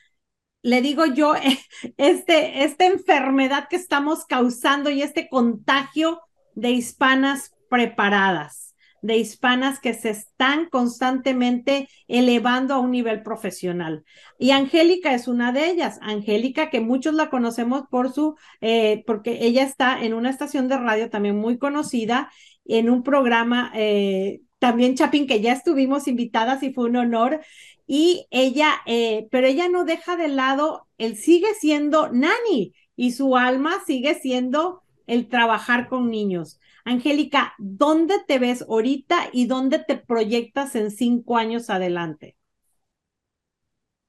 le 0.63 0.81
digo 0.81 1.05
yo, 1.07 1.35
este, 1.97 2.65
esta 2.65 2.87
enfermedad 2.87 3.69
que 3.69 3.77
estamos 3.77 4.25
causando 4.25 4.89
y 4.89 5.03
este 5.03 5.29
contagio 5.29 6.21
de 6.55 6.71
hispanas 6.71 7.55
preparadas 7.69 8.73
de 9.03 9.17
hispanas 9.17 9.81
que 9.81 9.95
se 9.95 10.11
están 10.11 10.69
constantemente 10.71 11.89
elevando 12.09 12.75
a 12.75 12.79
un 12.79 12.93
nivel 12.93 13.23
profesional. 13.23 14.05
Y 14.39 14.53
Angélica 14.53 15.13
es 15.13 15.29
una 15.29 15.53
de 15.53 15.69
ellas. 15.69 15.99
Angélica, 16.01 16.71
que 16.71 16.81
muchos 16.81 17.15
la 17.15 17.29
conocemos 17.29 17.83
por 17.91 18.13
su, 18.13 18.37
eh, 18.61 19.03
porque 19.07 19.45
ella 19.45 19.65
está 19.65 20.03
en 20.03 20.15
una 20.15 20.31
estación 20.31 20.69
de 20.69 20.79
radio 20.79 21.11
también 21.11 21.37
muy 21.37 21.59
conocida 21.59 22.31
en 22.65 22.91
un 22.91 23.03
programa 23.03 23.73
eh, 23.75 24.43
también 24.59 24.95
Chapin, 24.97 25.27
que 25.27 25.41
ya 25.41 25.53
estuvimos 25.53 26.07
invitadas 26.09 26.63
y 26.63 26.73
fue 26.73 26.85
un 26.89 26.97
honor. 26.97 27.41
Y 27.87 28.27
ella, 28.31 28.75
eh, 28.87 29.29
pero 29.31 29.47
ella 29.47 29.69
no 29.69 29.85
deja 29.85 30.17
de 30.17 30.29
lado, 30.29 30.87
él 30.99 31.17
sigue 31.17 31.55
siendo 31.55 32.11
nani 32.13 32.75
y 32.97 33.13
su 33.13 33.37
alma 33.37 33.83
sigue 33.87 34.15
siendo 34.15 34.83
el 35.07 35.29
trabajar 35.29 35.89
con 35.89 36.11
niños. 36.11 36.61
Angélica, 36.85 37.55
¿dónde 37.59 38.17
te 38.27 38.39
ves 38.39 38.63
ahorita 38.63 39.29
y 39.33 39.47
dónde 39.47 39.79
te 39.81 39.97
proyectas 39.97 40.75
en 40.77 40.91
cinco 40.91 41.37
años 41.37 41.71
adelante? 41.71 42.37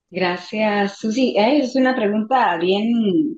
Gracias, 0.10 0.98
Susi. 1.00 1.34
es 1.38 1.76
una 1.76 1.94
pregunta 1.96 2.56
bien 2.58 3.38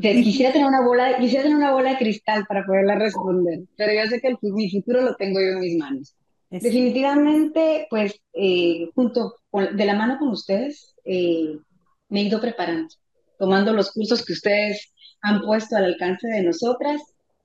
quisiera 0.00 0.52
tener 0.52 0.66
una 0.66 0.82
bola, 0.82 1.18
quisiera 1.18 1.42
tener 1.42 1.56
una 1.56 1.72
bola 1.72 1.90
de 1.90 1.98
cristal 1.98 2.44
para 2.48 2.64
poderla 2.64 2.96
responder, 2.96 3.60
pero 3.76 3.92
yo 3.92 4.08
sé 4.08 4.20
que 4.20 4.36
mi 4.42 4.70
futuro 4.70 5.02
lo 5.02 5.14
tengo 5.16 5.40
yo 5.40 5.52
en 5.52 5.60
mis 5.60 5.78
manos. 5.78 6.14
Definitivamente, 6.50 7.86
pues, 7.90 8.20
eh, 8.32 8.88
junto 8.94 9.36
de 9.52 9.84
la 9.84 9.94
mano 9.94 10.18
con 10.18 10.30
ustedes, 10.30 10.94
eh, 11.04 11.56
me 12.08 12.20
he 12.20 12.24
ido 12.24 12.40
preparando. 12.40 12.88
tomando 13.38 13.72
los 13.72 13.92
cursos 13.92 14.22
que 14.22 14.34
ustedes 14.34 14.92
han 15.22 15.40
puesto 15.42 15.76
al 15.76 15.84
alcance 15.84 16.28
de 16.28 16.42
nosotras. 16.42 17.00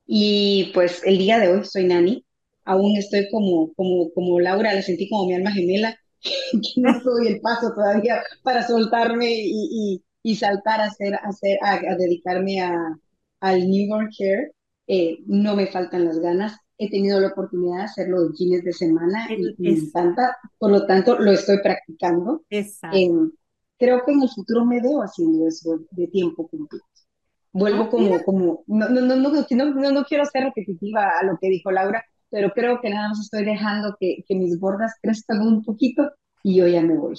Y 0.08 0.72
pues 0.74 1.02
el 1.06 1.18
día 1.18 1.40
de 1.40 1.50
hoy 1.50 1.64
soy 1.64 1.86
Nani. 1.86 2.26
Aún 2.66 2.98
estoy 2.98 3.30
como, 3.32 3.74
como, 3.76 4.12
como 4.14 4.40
Laura, 4.40 4.74
la 4.74 4.82
sentí 4.82 5.08
como 5.10 5.28
mi 5.28 5.36
alma 5.36 5.52
gemela, 5.52 5.98
que 6.22 6.82
no 6.82 7.00
doy 7.02 7.28
el 7.28 7.42
paso 7.42 7.72
todavía 7.74 8.22
para 8.44 8.68
soltarme 8.68 9.28
y, 9.32 10.02
y, 10.26 10.36
saltar 10.36 10.82
a, 10.82 10.86
hacer, 10.86 11.14
a, 11.14 11.18
hacer, 11.18 11.60
a, 11.62 11.96
dedicarme 11.96 12.60
a, 12.60 12.98
al 13.42 13.70
newborn 13.70 14.10
care. 14.18 14.52
Eh, 14.88 15.20
no 15.28 15.56
me 15.56 15.68
faltan 15.68 16.06
las 16.06 16.20
ganas. 16.20 16.58
He 16.78 16.90
tenido 16.90 17.20
la 17.20 17.28
oportunidad 17.28 17.78
de 17.78 17.84
hacerlo 17.84 18.18
los 18.18 18.38
fines 18.38 18.64
de 18.64 18.74
semana 18.74 19.28
y 19.32 19.56
me 19.58 19.70
encanta. 19.70 20.36
Por 20.58 20.72
lo 20.72 20.86
tanto, 20.88 21.20
lo 21.20 21.32
estoy 21.32 21.60
practicando. 21.62 22.44
Exacto. 22.50 22.98
Em, 22.98 23.32
creo 23.78 24.04
que 24.04 24.14
en 24.14 24.24
el 24.24 24.30
futuro 24.30 24.66
me 24.66 24.82
veo 24.82 25.02
haciendo 25.02 25.48
eso 25.48 25.80
de 25.92 26.08
tiempo 26.08 26.48
completo. 26.48 26.86
Vuelvo 27.54 27.84
ah, 27.84 27.90
como, 27.90 28.24
como, 28.24 28.64
no, 28.68 28.90
no, 28.90 29.02
no, 29.02 29.16
no, 29.16 29.92
no, 29.92 30.04
quiero 30.06 30.26
ser 30.26 30.44
repetitiva 30.44 31.20
a 31.20 31.24
lo 31.24 31.38
que 31.40 31.50
dijo 31.50 31.72
Laura, 31.72 32.04
pero 32.30 32.52
creo 32.52 32.82
que 32.82 32.90
nada 32.90 33.10
más 33.10 33.20
estoy 33.20 33.46
dejando 33.46 33.96
que, 34.00 34.26
que 34.28 34.36
mis 34.36 34.60
bordas 34.60 34.94
crezcan 35.02 35.42
un 35.42 35.64
poquito 35.64 36.12
y 36.44 36.56
yo 36.56 36.68
ya 36.68 36.82
me 36.82 36.98
voy 36.98 37.16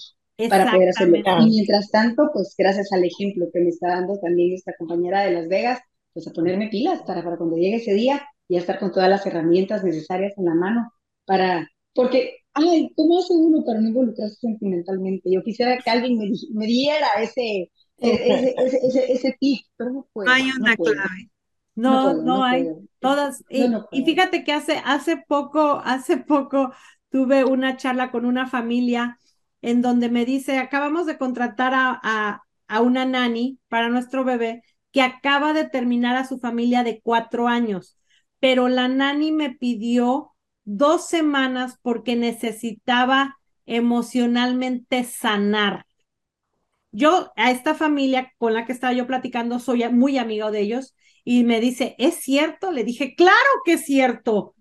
para 0.49 0.71
poder 0.71 0.91
hacerlo. 0.91 1.17
Y 1.41 1.51
mientras 1.51 1.91
tanto, 1.91 2.31
pues 2.33 2.55
gracias 2.57 2.93
al 2.93 3.05
ejemplo 3.05 3.47
que 3.53 3.61
me 3.61 3.71
está 3.71 3.89
dando 3.89 4.19
también 4.19 4.55
esta 4.55 4.73
compañera 4.79 5.23
de 5.23 5.33
Las 5.33 5.49
Vegas, 5.49 5.81
pues 6.13 6.27
a 6.29 6.33
ponerme 6.33 6.69
pilas 6.69 7.03
para, 7.03 7.23
para 7.23 7.37
cuando 7.37 7.57
llegue 7.57 7.77
ese 7.77 7.95
día 7.95 8.27
y 8.49 8.57
a 8.57 8.61
estar 8.61 8.79
con 8.79 8.93
todas 8.93 9.09
las 9.09 9.27
herramientas 9.27 9.83
necesarias 9.85 10.35
en 10.37 10.45
la 10.45 10.55
mano 10.55 10.93
para, 11.25 11.69
porque 11.95 12.39
ay, 12.57 12.91
¿cómo 12.97 13.19
hace 13.19 13.35
uno 13.35 13.65
para 13.65 13.81
no 13.81 13.89
involucrarse 13.89 14.37
sentimentalmente? 14.37 15.31
Yo 15.31 15.43
quisiera 15.43 15.79
que 15.79 15.91
alguien 15.91 16.19
me, 16.19 16.31
me 16.55 16.67
diera 16.67 17.09
ese, 17.21 17.71
ese, 17.99 18.55
ese, 18.59 19.13
ese, 19.13 19.37
tip, 19.39 19.61
pero 19.77 19.91
no 19.91 20.09
puedo. 20.13 20.31
Hay 20.31 20.51
una 20.59 20.77
clave. 20.77 21.31
No, 21.75 22.15
no, 22.15 22.43
hay. 22.43 22.67
Todas. 23.01 23.45
Y, 23.51 23.67
y, 23.93 24.05
fíjate 24.05 24.45
que 24.45 24.53
hace, 24.53 24.81
hace 24.83 25.19
poco, 25.29 25.83
hace 25.85 26.17
poco 26.17 26.73
tuve 27.11 27.45
una 27.45 27.77
charla 27.77 28.11
con 28.11 28.25
una 28.25 28.47
familia 28.47 29.19
en 29.63 29.83
donde 29.83 30.09
me 30.09 30.25
dice, 30.25 30.59
acabamos 30.59 31.07
de 31.07 31.19
contratar 31.19 31.75
a, 31.75 31.99
a, 32.03 32.43
a 32.69 32.81
una 32.81 33.05
nani 33.05 33.59
para 33.69 33.89
nuestro 33.89 34.25
bebé 34.25 34.63
que 34.93 35.03
acaba 35.03 35.53
de 35.53 35.69
terminar 35.69 36.17
a 36.17 36.27
su 36.27 36.39
familia 36.39 36.83
de 36.83 37.01
cuatro 37.03 37.49
años, 37.49 37.99
pero 38.41 38.69
la 38.69 38.89
nani 38.89 39.33
me 39.33 39.51
pidió 39.51 40.33
dos 40.65 41.07
semanas 41.07 41.79
porque 41.83 42.17
necesitaba 42.17 43.37
emocionalmente 43.67 45.05
sanar. 45.05 45.87
Yo 46.93 47.33
a 47.37 47.51
esta 47.51 47.75
familia 47.75 48.33
con 48.39 48.55
la 48.55 48.65
que 48.65 48.73
estaba 48.73 48.93
yo 48.93 49.07
platicando 49.07 49.59
soy 49.59 49.87
muy 49.91 50.19
amigo 50.19 50.51
de 50.51 50.61
ellos 50.61 50.95
y 51.25 51.45
me 51.45 51.61
dice, 51.61 51.95
¿es 51.99 52.17
cierto? 52.17 52.73
Le 52.73 52.85
dije, 52.85 53.15
claro 53.17 53.35
que 53.65 53.75
es 53.75 53.85
cierto. 53.85 54.55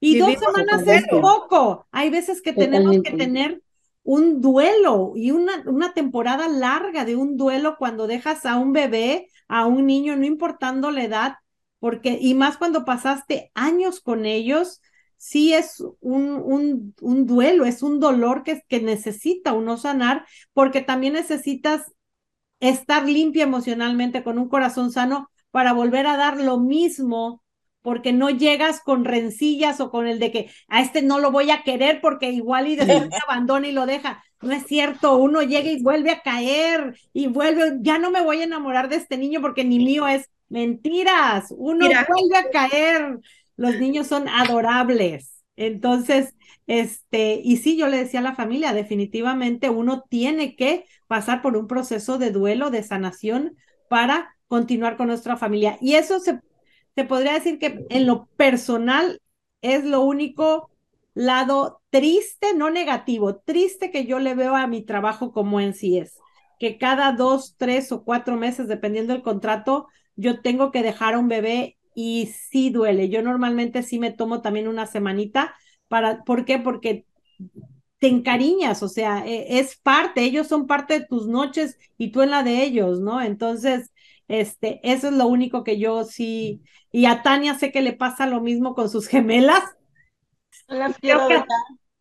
Y 0.00 0.18
dos 0.18 0.32
semanas 0.38 0.86
es 0.86 1.04
poco. 1.08 1.86
Hay 1.90 2.10
veces 2.10 2.40
que 2.40 2.52
tenemos 2.52 2.96
que 3.02 3.12
tener 3.12 3.62
un 4.04 4.40
duelo 4.40 5.12
y 5.14 5.30
una, 5.30 5.62
una 5.66 5.92
temporada 5.94 6.48
larga 6.48 7.04
de 7.04 7.16
un 7.16 7.36
duelo 7.36 7.76
cuando 7.78 8.06
dejas 8.06 8.44
a 8.46 8.56
un 8.56 8.72
bebé, 8.72 9.28
a 9.48 9.66
un 9.66 9.86
niño, 9.86 10.16
no 10.16 10.24
importando 10.26 10.90
la 10.90 11.04
edad, 11.04 11.34
porque, 11.78 12.18
y 12.20 12.34
más 12.34 12.56
cuando 12.58 12.84
pasaste 12.84 13.50
años 13.54 14.00
con 14.00 14.26
ellos, 14.26 14.80
sí 15.16 15.54
es 15.54 15.82
un, 16.00 16.30
un, 16.30 16.94
un 17.00 17.26
duelo, 17.26 17.64
es 17.64 17.82
un 17.82 18.00
dolor 18.00 18.42
que, 18.42 18.62
que 18.68 18.80
necesita 18.80 19.52
uno 19.52 19.76
sanar, 19.76 20.26
porque 20.52 20.80
también 20.82 21.14
necesitas 21.14 21.92
estar 22.60 23.08
limpia 23.08 23.44
emocionalmente 23.44 24.22
con 24.24 24.38
un 24.38 24.48
corazón 24.48 24.90
sano 24.92 25.30
para 25.50 25.72
volver 25.72 26.06
a 26.06 26.16
dar 26.16 26.40
lo 26.40 26.58
mismo 26.60 27.41
porque 27.82 28.12
no 28.12 28.30
llegas 28.30 28.80
con 28.80 29.04
rencillas 29.04 29.80
o 29.80 29.90
con 29.90 30.06
el 30.06 30.18
de 30.18 30.30
que 30.30 30.50
a 30.68 30.80
este 30.80 31.02
no 31.02 31.18
lo 31.18 31.30
voy 31.30 31.50
a 31.50 31.62
querer 31.64 32.00
porque 32.00 32.30
igual 32.30 32.68
y 32.68 32.76
después 32.76 33.08
te 33.08 33.16
abandona 33.28 33.68
y 33.68 33.72
lo 33.72 33.86
deja. 33.86 34.24
No 34.40 34.52
es 34.52 34.64
cierto, 34.66 35.16
uno 35.18 35.42
llega 35.42 35.68
y 35.68 35.82
vuelve 35.82 36.10
a 36.10 36.22
caer 36.22 36.96
y 37.12 37.26
vuelve, 37.26 37.78
ya 37.80 37.98
no 37.98 38.10
me 38.10 38.22
voy 38.22 38.40
a 38.40 38.44
enamorar 38.44 38.88
de 38.88 38.96
este 38.96 39.16
niño 39.16 39.40
porque 39.40 39.64
ni 39.64 39.78
mío 39.78 40.06
es. 40.06 40.28
Mentiras, 40.48 41.46
uno 41.56 41.86
vuelve 41.86 42.36
a 42.36 42.50
caer, 42.50 43.18
los 43.56 43.76
niños 43.76 44.06
son 44.06 44.28
adorables. 44.28 45.42
Entonces, 45.56 46.34
este, 46.66 47.40
y 47.42 47.56
sí, 47.56 47.76
yo 47.76 47.88
le 47.88 47.96
decía 47.96 48.20
a 48.20 48.22
la 48.22 48.34
familia, 48.34 48.74
definitivamente 48.74 49.70
uno 49.70 50.04
tiene 50.08 50.54
que 50.54 50.84
pasar 51.06 51.40
por 51.40 51.56
un 51.56 51.66
proceso 51.66 52.18
de 52.18 52.30
duelo, 52.30 52.70
de 52.70 52.82
sanación 52.82 53.56
para 53.88 54.36
continuar 54.46 54.98
con 54.98 55.08
nuestra 55.08 55.38
familia. 55.38 55.78
Y 55.80 55.94
eso 55.94 56.20
se, 56.20 56.40
se 56.94 57.04
podría 57.04 57.34
decir 57.34 57.58
que 57.58 57.84
en 57.88 58.06
lo 58.06 58.26
personal 58.36 59.20
es 59.62 59.84
lo 59.84 60.00
único 60.02 60.70
lado 61.14 61.80
triste, 61.90 62.54
no 62.54 62.70
negativo, 62.70 63.36
triste 63.36 63.90
que 63.90 64.06
yo 64.06 64.18
le 64.18 64.34
veo 64.34 64.56
a 64.56 64.66
mi 64.66 64.82
trabajo 64.82 65.32
como 65.32 65.60
en 65.60 65.74
sí 65.74 65.98
es, 65.98 66.18
que 66.58 66.78
cada 66.78 67.12
dos, 67.12 67.54
tres 67.58 67.92
o 67.92 68.04
cuatro 68.04 68.36
meses, 68.36 68.68
dependiendo 68.68 69.12
del 69.12 69.22
contrato, 69.22 69.88
yo 70.16 70.40
tengo 70.40 70.70
que 70.70 70.82
dejar 70.82 71.14
a 71.14 71.18
un 71.18 71.28
bebé 71.28 71.78
y 71.94 72.26
sí 72.26 72.70
duele. 72.70 73.08
Yo 73.08 73.22
normalmente 73.22 73.82
sí 73.82 73.98
me 73.98 74.10
tomo 74.10 74.42
también 74.42 74.68
una 74.68 74.86
semanita 74.86 75.54
para, 75.88 76.24
¿por 76.24 76.44
qué? 76.44 76.58
Porque 76.58 77.06
te 77.98 78.08
encariñas, 78.08 78.82
o 78.82 78.88
sea, 78.88 79.24
e, 79.26 79.58
es 79.60 79.76
parte, 79.76 80.22
ellos 80.22 80.48
son 80.48 80.66
parte 80.66 80.98
de 81.00 81.06
tus 81.06 81.28
noches 81.28 81.78
y 81.98 82.10
tú 82.10 82.22
en 82.22 82.30
la 82.30 82.42
de 82.42 82.62
ellos, 82.64 83.00
¿no? 83.00 83.22
Entonces, 83.22 83.91
este, 84.32 84.80
eso 84.82 85.08
es 85.08 85.12
lo 85.12 85.26
único 85.26 85.62
que 85.62 85.78
yo 85.78 86.04
sí, 86.04 86.62
y 86.90 87.04
a 87.04 87.22
Tania 87.22 87.54
sé 87.58 87.70
que 87.70 87.82
le 87.82 87.92
pasa 87.92 88.26
lo 88.26 88.40
mismo 88.40 88.74
con 88.74 88.88
sus 88.88 89.06
gemelas. 89.06 89.62
Las 90.68 90.96
quiero 91.00 91.28
que, 91.28 91.44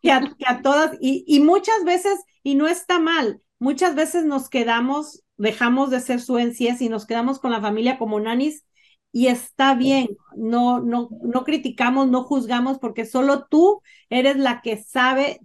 que, 0.02 0.12
a, 0.12 0.22
que 0.22 0.46
a 0.48 0.62
todas, 0.62 0.98
y, 1.02 1.26
y 1.28 1.42
muchas 1.42 1.84
veces, 1.84 2.20
y 2.42 2.56
no 2.56 2.68
está 2.68 3.00
mal, 3.00 3.42
muchas 3.60 3.96
veces 3.96 4.24
nos 4.24 4.50
quedamos, 4.50 5.24
dejamos 5.36 5.90
de 5.90 6.00
ser 6.00 6.22
su 6.22 6.40
y 6.40 6.90
nos 6.90 7.06
quedamos 7.06 7.40
con 7.40 7.52
la 7.52 7.60
familia 7.60 7.98
como 7.98 8.20
nanis 8.20 8.64
y 9.12 9.28
está 9.28 9.76
bien, 9.76 10.16
no, 10.38 10.80
no, 10.80 11.10
no 11.22 11.44
criticamos, 11.44 12.10
no 12.10 12.24
juzgamos, 12.24 12.80
porque 12.80 13.06
solo 13.06 13.46
tú 13.50 13.82
eres 14.10 14.38
la 14.38 14.62
que 14.62 14.78
sabe 14.78 15.42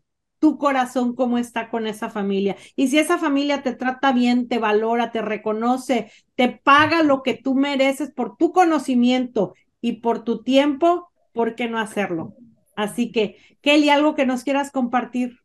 tu 0.47 0.59
corazón 0.59 1.17
cómo 1.17 1.39
está 1.39 1.71
con 1.71 1.89
esa 1.89 2.09
familia. 2.09 2.55
Y 2.77 2.87
si 2.87 3.01
esa 3.01 3.19
familia 3.19 3.65
te 3.65 3.75
trata 3.75 4.13
bien, 4.13 4.47
te 4.47 4.59
valora, 4.59 5.11
te 5.11 5.21
reconoce, 5.21 6.13
te 6.37 6.49
paga 6.63 7.03
lo 7.03 7.25
que 7.25 7.35
tú 7.35 7.57
mereces 7.57 8.13
por 8.13 8.37
tu 8.37 8.53
conocimiento 8.53 9.55
y 9.81 9.95
por 9.95 10.23
tu 10.23 10.45
tiempo, 10.45 11.11
¿por 11.33 11.57
qué 11.57 11.69
no 11.69 11.81
hacerlo? 11.81 12.37
Así 12.77 13.11
que, 13.11 13.39
Kelly, 13.61 13.89
algo 13.91 14.15
que 14.15 14.25
nos 14.25 14.45
quieras 14.45 14.71
compartir. 14.71 15.41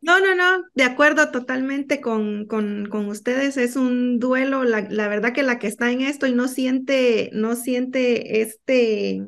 No, 0.00 0.20
no, 0.20 0.36
no, 0.36 0.64
de 0.76 0.84
acuerdo 0.84 1.32
totalmente 1.32 2.00
con, 2.00 2.46
con, 2.46 2.86
con 2.88 3.06
ustedes. 3.06 3.56
Es 3.56 3.74
un 3.74 4.20
duelo, 4.20 4.62
la, 4.62 4.82
la, 4.82 5.08
verdad 5.08 5.32
que 5.32 5.42
la 5.42 5.58
que 5.58 5.66
está 5.66 5.90
en 5.90 6.02
esto 6.02 6.28
y 6.28 6.34
no 6.34 6.46
siente, 6.46 7.30
no 7.32 7.56
siente 7.56 8.42
este, 8.42 9.26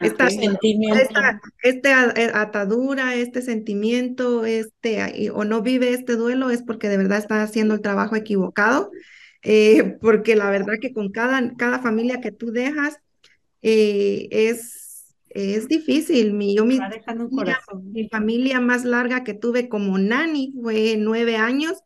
esta, 0.00 0.28
esta, 0.28 1.40
este 1.62 1.92
atadura, 1.92 3.14
este 3.14 3.42
sentimiento, 3.42 4.44
este, 4.44 5.30
o 5.32 5.44
no 5.44 5.62
vive 5.62 5.90
este 5.90 6.16
duelo, 6.16 6.50
es 6.50 6.62
porque 6.62 6.88
de 6.88 6.98
verdad 6.98 7.18
está 7.18 7.42
haciendo 7.42 7.74
el 7.74 7.80
trabajo 7.80 8.16
equivocado. 8.16 8.90
Eh, 9.42 9.96
porque 10.00 10.34
la 10.34 10.50
verdad 10.50 10.74
que 10.80 10.92
con 10.92 11.10
cada, 11.10 11.54
cada 11.56 11.78
familia 11.78 12.20
que 12.20 12.32
tú 12.32 12.50
dejas 12.50 12.98
eh, 13.62 14.28
es 14.30 14.88
es 15.30 15.68
difícil. 15.68 16.32
Mi, 16.32 16.56
yo, 16.56 16.64
mi, 16.64 16.78
mi, 17.82 18.08
familia 18.08 18.60
más 18.60 18.84
larga 18.84 19.24
que 19.24 19.34
tuve 19.34 19.68
como 19.68 19.98
nani 19.98 20.54
fue 20.62 20.96
nueve 20.98 21.36
años 21.36 21.78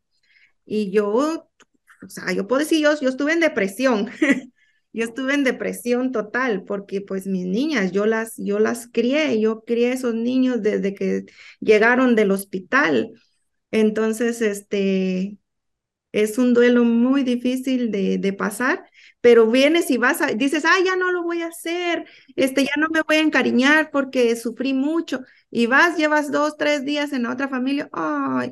y 0.64 0.90
yo, 0.90 1.08
o 1.08 2.08
sea, 2.08 2.32
yo 2.32 2.46
puedo 2.46 2.60
decir, 2.60 2.80
yo, 2.82 2.98
yo 3.00 3.08
estuve 3.08 3.32
en 3.32 3.40
depresión. 3.40 4.10
yo 4.92 5.04
estuve 5.04 5.34
en 5.34 5.44
depresión 5.44 6.12
total 6.12 6.64
porque 6.64 7.00
pues 7.00 7.26
mis 7.26 7.46
niñas, 7.46 7.92
yo 7.92 8.06
las, 8.06 8.34
yo 8.36 8.58
las 8.58 8.88
crié, 8.92 9.40
yo 9.40 9.64
crié 9.64 9.92
esos 9.92 10.14
niños 10.14 10.62
desde 10.62 10.94
que 10.94 11.24
llegaron 11.60 12.14
del 12.14 12.30
hospital. 12.30 13.12
Entonces, 13.70 14.42
este, 14.42 15.38
es 16.12 16.38
un 16.38 16.54
duelo 16.54 16.84
muy 16.84 17.22
difícil 17.24 17.90
de, 17.90 18.34
pasar 18.38 18.84
pero 19.20 19.46
vienes 19.50 19.90
y 19.90 19.98
vas 19.98 20.20
a, 20.20 20.26
dices, 20.26 20.64
ah, 20.64 20.76
ya 20.84 20.96
no 20.96 21.12
lo 21.12 21.22
voy 21.22 21.42
a 21.42 21.46
hacer, 21.46 22.06
este, 22.34 22.64
ya 22.64 22.72
no 22.76 22.88
me 22.90 23.02
voy 23.06 23.16
a 23.16 23.20
encariñar 23.20 23.90
porque 23.92 24.34
sufrí 24.34 24.74
mucho, 24.74 25.20
y 25.48 25.66
vas, 25.66 25.96
llevas 25.96 26.32
dos, 26.32 26.56
tres 26.56 26.84
días 26.84 27.12
en 27.12 27.22
la 27.22 27.32
otra 27.32 27.48
familia, 27.48 27.88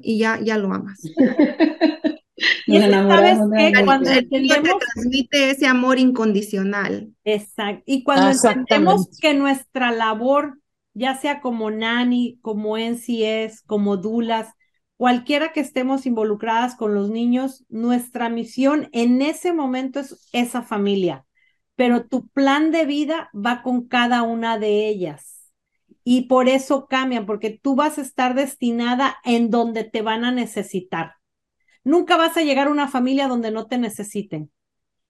y 0.01 0.19
ya, 0.19 0.39
ya 0.41 0.59
lo 0.59 0.73
amas. 0.73 1.01
y 2.67 2.81
sabes 2.81 3.39
que 3.57 3.85
cuando 3.85 4.11
entendemos... 4.11 4.79
te 4.79 4.87
transmite 4.95 5.51
ese 5.51 5.67
amor 5.67 5.99
incondicional. 5.99 7.13
Exacto, 7.25 7.83
y 7.87 8.03
cuando 8.03 8.31
entendemos 8.31 9.09
que 9.21 9.35
nuestra 9.35 9.93
labor, 9.93 10.59
ya 10.95 11.17
sea 11.17 11.41
como 11.41 11.71
nani, 11.71 12.39
como 12.43 12.77
NCS, 12.79 13.63
como 13.67 13.97
dulas, 13.97 14.49
cualquiera 14.97 15.53
que 15.53 15.61
estemos 15.61 16.07
involucradas 16.07 16.75
con 16.75 16.95
los 16.95 17.11
niños, 17.11 17.65
nuestra 17.69 18.29
misión 18.29 18.89
en 18.93 19.23
ese 19.23 19.53
momento 19.53 20.01
es 20.01 20.29
esa 20.33 20.63
familia, 20.63 21.25
pero 21.77 22.07
tu 22.07 22.29
plan 22.29 22.71
de 22.71 22.85
vida 22.85 23.31
va 23.35 23.63
con 23.63 23.89
cada 23.89 24.23
una 24.23 24.59
de 24.59 24.89
ellas. 24.89 25.53
Y 26.03 26.23
por 26.23 26.49
eso 26.49 26.87
cambian, 26.87 27.27
porque 27.27 27.59
tú 27.63 27.77
vas 27.77 27.99
a 27.99 28.03
estar 28.03 28.35
destinada 28.35 29.17
en 29.25 29.51
donde 29.51 29.85
te 29.85 30.03
van 30.03 30.25
a 30.25 30.33
necesitar. 30.33 31.20
Nunca 31.85 32.17
vas 32.17 32.37
a 32.37 32.43
llegar 32.43 32.69
a 32.69 32.71
una 32.71 32.89
familia 32.89 33.29
donde 33.29 33.51
no 33.51 33.67
te 33.67 33.79
necesiten. 33.79 34.51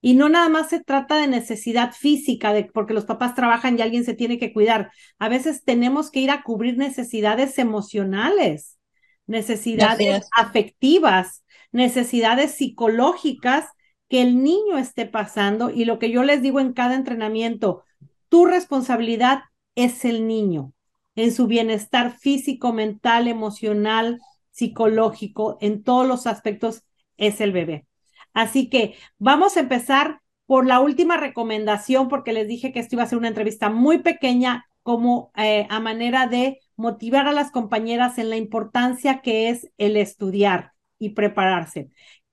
Y 0.02 0.14
no 0.14 0.28
nada 0.28 0.48
más 0.48 0.70
se 0.70 0.82
trata 0.82 1.16
de 1.16 1.26
necesidad 1.26 1.92
física, 1.92 2.52
de 2.52 2.64
porque 2.64 2.94
los 2.94 3.04
papás 3.04 3.34
trabajan 3.34 3.78
y 3.78 3.82
alguien 3.82 4.04
se 4.04 4.14
tiene 4.14 4.38
que 4.38 4.52
cuidar. 4.52 4.90
A 5.18 5.28
veces 5.28 5.62
tenemos 5.64 6.10
que 6.10 6.20
ir 6.20 6.30
a 6.30 6.42
cubrir 6.42 6.78
necesidades 6.78 7.58
emocionales, 7.58 8.78
necesidades 9.26 10.26
afectivas, 10.34 11.44
necesidades 11.70 12.52
psicológicas 12.52 13.66
que 14.08 14.22
el 14.22 14.42
niño 14.42 14.78
esté 14.78 15.04
pasando. 15.04 15.70
Y 15.70 15.84
lo 15.84 15.98
que 15.98 16.10
yo 16.10 16.24
les 16.24 16.40
digo 16.40 16.60
en 16.60 16.72
cada 16.72 16.94
entrenamiento, 16.94 17.84
tu 18.30 18.46
responsabilidad 18.46 19.42
es 19.74 20.04
el 20.04 20.26
niño 20.26 20.72
en 21.14 21.32
su 21.32 21.46
bienestar 21.46 22.16
físico, 22.16 22.72
mental, 22.72 23.28
emocional, 23.28 24.18
psicológico, 24.60 25.56
en 25.62 25.82
todos 25.82 26.06
los 26.06 26.26
aspectos 26.26 26.84
es 27.16 27.40
el 27.40 27.52
bebé. 27.52 27.86
Así 28.34 28.68
que 28.68 28.94
vamos 29.18 29.56
a 29.56 29.60
empezar 29.60 30.20
por 30.44 30.66
la 30.66 30.80
última 30.80 31.16
recomendación, 31.16 32.08
porque 32.08 32.34
les 32.34 32.46
dije 32.46 32.70
que 32.70 32.80
esto 32.80 32.96
iba 32.96 33.04
a 33.04 33.06
ser 33.06 33.16
una 33.18 33.28
entrevista 33.28 33.70
muy 33.70 33.98
pequeña, 33.98 34.66
como 34.82 35.32
eh, 35.36 35.66
a 35.70 35.80
manera 35.80 36.26
de 36.26 36.60
motivar 36.76 37.26
a 37.26 37.32
las 37.32 37.50
compañeras 37.50 38.18
en 38.18 38.28
la 38.28 38.36
importancia 38.36 39.20
que 39.22 39.48
es 39.48 39.70
el 39.78 39.96
estudiar 39.96 40.72
y 40.98 41.10
prepararse. 41.10 41.88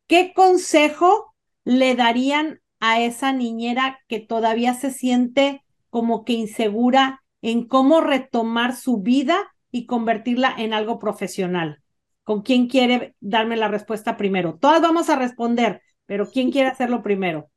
¿Qué 0.08 0.34
consejo 0.34 1.34
le 1.64 1.96
darían 1.96 2.60
a 2.80 3.00
esa 3.02 3.32
niñera 3.32 4.00
que 4.08 4.20
todavía 4.20 4.74
se 4.74 4.92
siente 4.92 5.64
como 5.90 6.26
que 6.26 6.34
insegura 6.34 7.24
en 7.42 7.68
cómo 7.68 8.02
retomar 8.02 8.76
su 8.76 8.98
vida 8.98 9.38
y 9.72 9.86
convertirla 9.86 10.54
en 10.58 10.74
algo 10.74 11.00
profesional? 11.00 11.82
¿Con 12.28 12.42
quién 12.42 12.68
quiere 12.68 13.16
darme 13.22 13.56
la 13.56 13.70
respuesta 13.70 14.18
primero? 14.18 14.58
Todas 14.60 14.82
vamos 14.82 15.08
a 15.08 15.16
responder, 15.16 15.82
pero 16.06 16.30
¿quién 16.30 16.52
quiere 16.52 16.68
hacerlo 16.68 17.02
primero? 17.02 17.50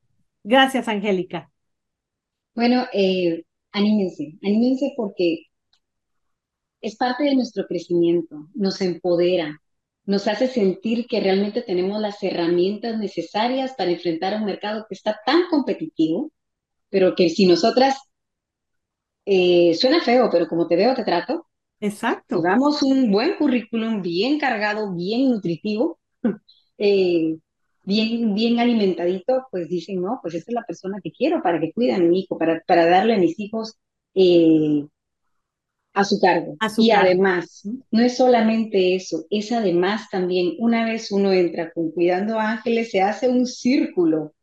Gracias, 0.44 0.86
Angélica. 0.86 1.50
Bueno, 2.54 2.86
eh, 2.92 3.42
anímense, 3.72 4.38
anímense 4.40 4.92
porque 4.96 5.46
es 6.80 6.94
parte 6.94 7.24
de 7.24 7.34
nuestro 7.34 7.66
crecimiento, 7.66 8.46
nos 8.54 8.80
empodera, 8.80 9.60
nos 10.04 10.28
hace 10.28 10.46
sentir 10.46 11.08
que 11.08 11.18
realmente 11.18 11.62
tenemos 11.62 12.00
las 12.00 12.22
herramientas 12.22 12.96
necesarias 12.96 13.74
para 13.76 13.90
enfrentar 13.90 14.36
un 14.36 14.44
mercado 14.44 14.86
que 14.88 14.94
está 14.94 15.18
tan 15.26 15.48
competitivo, 15.50 16.30
pero 16.90 17.16
que 17.16 17.28
si 17.28 17.44
nosotras, 17.44 17.98
eh, 19.24 19.74
suena 19.74 20.00
feo, 20.00 20.28
pero 20.30 20.46
como 20.46 20.68
te 20.68 20.76
veo, 20.76 20.94
te 20.94 21.02
trato, 21.02 21.49
Exacto. 21.80 22.42
Damos 22.42 22.82
un 22.82 23.10
buen 23.10 23.36
currículum, 23.36 24.02
bien 24.02 24.38
cargado, 24.38 24.94
bien 24.94 25.30
nutritivo, 25.30 25.98
eh, 26.78 27.38
bien, 27.84 28.34
bien 28.34 28.58
alimentadito, 28.58 29.46
pues 29.50 29.68
dicen, 29.68 30.02
no, 30.02 30.18
pues 30.22 30.34
esta 30.34 30.50
es 30.50 30.54
la 30.54 30.64
persona 30.64 31.00
que 31.02 31.10
quiero 31.12 31.42
para 31.42 31.58
que 31.60 31.72
cuide 31.72 31.94
a 31.94 31.98
mi 31.98 32.20
hijo, 32.20 32.36
para, 32.38 32.62
para 32.66 32.86
darle 32.86 33.14
a 33.14 33.18
mis 33.18 33.38
hijos 33.40 33.76
eh, 34.14 34.86
a 35.92 36.04
su 36.04 36.20
cargo. 36.20 36.56
y 36.78 36.90
además, 36.92 37.62
no 37.90 38.02
es 38.02 38.16
solamente 38.16 38.94
eso, 38.94 39.24
es 39.30 39.50
además 39.52 40.08
también, 40.10 40.54
una 40.58 40.84
vez 40.84 41.10
uno 41.10 41.32
entra 41.32 41.72
con 41.72 41.90
Cuidando 41.90 42.38
Ángeles, 42.38 42.90
se 42.90 43.02
hace 43.02 43.28
un 43.28 43.46
círculo 43.46 44.34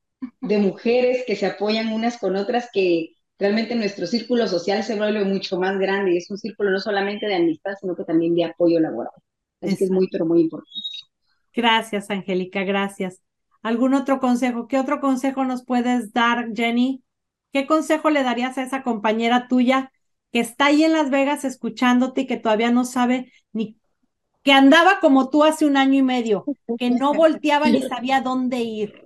de 0.42 0.58
mujeres 0.58 1.24
que 1.26 1.36
se 1.36 1.46
apoyan 1.46 1.94
unas 1.94 2.18
con 2.18 2.36
otras 2.36 2.70
que 2.74 3.17
realmente 3.40 3.76
nuestro 3.76 4.08
círculo 4.08 4.48
social 4.48 4.84
se 4.84 4.96
vuelve 4.96 5.24
mucho 5.24 5.60
más 5.60 5.78
grande 5.78 6.14
y 6.14 6.18
es 6.18 6.30
un 6.32 6.38
círculo 6.38 6.72
no 6.72 6.80
solamente 6.80 7.28
de 7.28 7.36
amistad, 7.36 7.74
sino 7.80 7.96
que 7.96 8.04
también 8.04 8.36
de 8.36 8.46
apoyo 8.46 8.80
laboral. 8.80 9.14
Así 9.62 9.78
que 9.78 9.86
es 9.86 9.92
muy, 9.92 10.08
pero 10.08 10.26
muy 10.26 10.42
importante. 10.42 10.72
Gracias, 11.54 12.10
Angélica, 12.10 12.64
gracias. 12.64 13.22
¿Algún 13.62 13.94
otro 13.94 14.20
consejo? 14.20 14.68
¿Qué 14.68 14.80
otro 14.80 15.00
consejo 15.00 15.44
nos 15.46 15.66
puedes 15.66 16.14
dar, 16.14 16.54
Jenny? 16.54 17.04
¿Qué 17.52 17.66
consejo 17.66 18.10
le 18.10 18.24
darías 18.24 18.58
a 18.58 18.64
esa 18.64 18.84
compañera 18.84 19.48
tuya 19.48 19.92
que 20.32 20.40
está 20.40 20.68
ahí 20.68 20.84
en 20.84 20.94
Las 20.94 21.10
Vegas 21.10 21.46
escuchándote 21.46 22.22
y 22.22 22.28
que 22.28 22.38
todavía 22.38 22.72
no 22.72 22.86
sabe 22.86 23.32
ni 23.54 23.78
que 24.44 24.52
andaba 24.52 25.00
como 25.02 25.30
tú 25.30 25.44
hace 25.44 25.66
un 25.66 25.76
año 25.76 25.96
y 25.96 26.04
medio, 26.04 26.46
que 26.78 26.90
no 26.90 27.14
volteaba 27.14 27.70
ni 27.70 27.82
sabía 27.82 28.22
dónde 28.22 28.60
ir? 28.60 29.04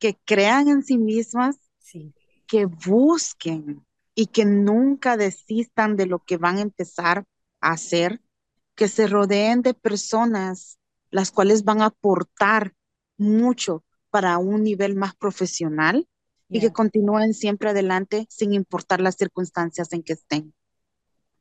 Que 0.00 0.18
crean 0.24 0.68
en 0.68 0.82
sí 0.82 0.98
mismas, 0.98 1.60
sí 1.78 2.12
que 2.52 2.66
busquen 2.66 3.82
y 4.14 4.26
que 4.26 4.44
nunca 4.44 5.16
desistan 5.16 5.96
de 5.96 6.04
lo 6.04 6.18
que 6.18 6.36
van 6.36 6.58
a 6.58 6.60
empezar 6.60 7.24
a 7.62 7.70
hacer, 7.70 8.20
que 8.74 8.88
se 8.88 9.06
rodeen 9.06 9.62
de 9.62 9.72
personas 9.72 10.78
las 11.10 11.30
cuales 11.30 11.64
van 11.64 11.80
a 11.80 11.86
aportar 11.86 12.74
mucho 13.16 13.84
para 14.10 14.36
un 14.36 14.64
nivel 14.64 14.96
más 14.96 15.16
profesional 15.16 16.06
y 16.50 16.60
que 16.60 16.74
continúen 16.74 17.32
siempre 17.32 17.70
adelante 17.70 18.26
sin 18.28 18.52
importar 18.52 19.00
las 19.00 19.16
circunstancias 19.16 19.90
en 19.94 20.02
que 20.02 20.12
estén. 20.12 20.52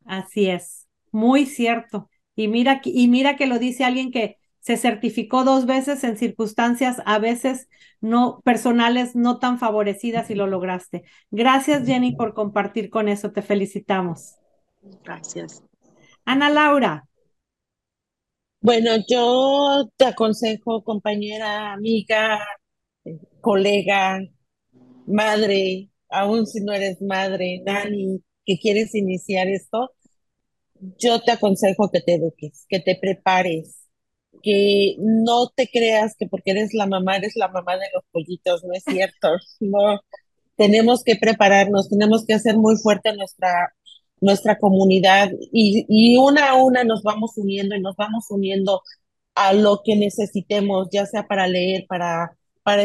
Así 0.05 0.49
es, 0.49 0.87
muy 1.11 1.45
cierto. 1.45 2.09
Y 2.37 2.47
mira, 2.47 2.79
y 2.85 3.09
mira 3.09 3.35
que 3.35 3.47
lo 3.47 3.59
dice 3.59 3.83
alguien 3.83 4.11
que 4.11 4.37
se 4.61 4.77
certificó 4.77 5.43
dos 5.43 5.65
veces 5.65 6.03
en 6.03 6.17
circunstancias 6.17 7.01
a 7.05 7.19
veces 7.19 7.67
no 7.99 8.41
personales 8.43 9.15
no 9.15 9.39
tan 9.39 9.59
favorecidas 9.59 10.29
y 10.29 10.35
lo 10.35 10.47
lograste. 10.47 11.03
Gracias 11.31 11.85
Jenny 11.85 12.15
por 12.15 12.33
compartir 12.33 12.89
con 12.89 13.09
eso, 13.09 13.31
te 13.31 13.41
felicitamos. 13.41 14.35
Gracias. 15.03 15.63
Ana 16.25 16.49
Laura. 16.49 17.07
Bueno, 18.61 18.91
yo 19.09 19.89
te 19.97 20.05
aconsejo, 20.05 20.83
compañera, 20.83 21.73
amiga, 21.73 22.39
eh, 23.05 23.17
colega, 23.41 24.19
madre, 25.07 25.89
aún 26.09 26.45
si 26.45 26.61
no 26.61 26.71
eres 26.73 27.01
madre, 27.01 27.61
Nani, 27.65 28.21
que 28.45 28.59
quieres 28.59 28.93
iniciar 28.93 29.47
esto, 29.47 29.91
yo 30.99 31.21
te 31.21 31.31
aconsejo 31.31 31.89
que 31.91 32.01
te 32.01 32.15
eduques, 32.15 32.65
que 32.69 32.79
te 32.79 32.95
prepares, 32.95 33.80
que 34.41 34.95
no 34.99 35.49
te 35.49 35.69
creas 35.69 36.15
que 36.17 36.27
porque 36.27 36.51
eres 36.51 36.73
la 36.73 36.87
mamá, 36.87 37.17
eres 37.17 37.35
la 37.35 37.47
mamá 37.49 37.73
de 37.77 37.87
los 37.93 38.03
pollitos, 38.11 38.63
no 38.63 38.73
es 38.73 38.83
cierto. 38.83 39.29
No, 39.59 40.01
tenemos 40.57 41.03
que 41.03 41.15
prepararnos, 41.15 41.89
tenemos 41.89 42.25
que 42.25 42.33
hacer 42.35 42.57
muy 42.57 42.77
fuerte 42.77 43.15
nuestra, 43.15 43.73
nuestra 44.21 44.57
comunidad 44.59 45.31
y, 45.51 45.85
y 45.89 46.17
una 46.17 46.51
a 46.51 46.55
una 46.55 46.83
nos 46.83 47.03
vamos 47.03 47.37
uniendo 47.37 47.75
y 47.75 47.81
nos 47.81 47.95
vamos 47.95 48.25
uniendo 48.29 48.81
a 49.35 49.53
lo 49.53 49.81
que 49.83 49.95
necesitemos, 49.95 50.89
ya 50.91 51.05
sea 51.05 51.27
para 51.27 51.47
leer, 51.47 51.85
para, 51.87 52.37
para 52.63 52.83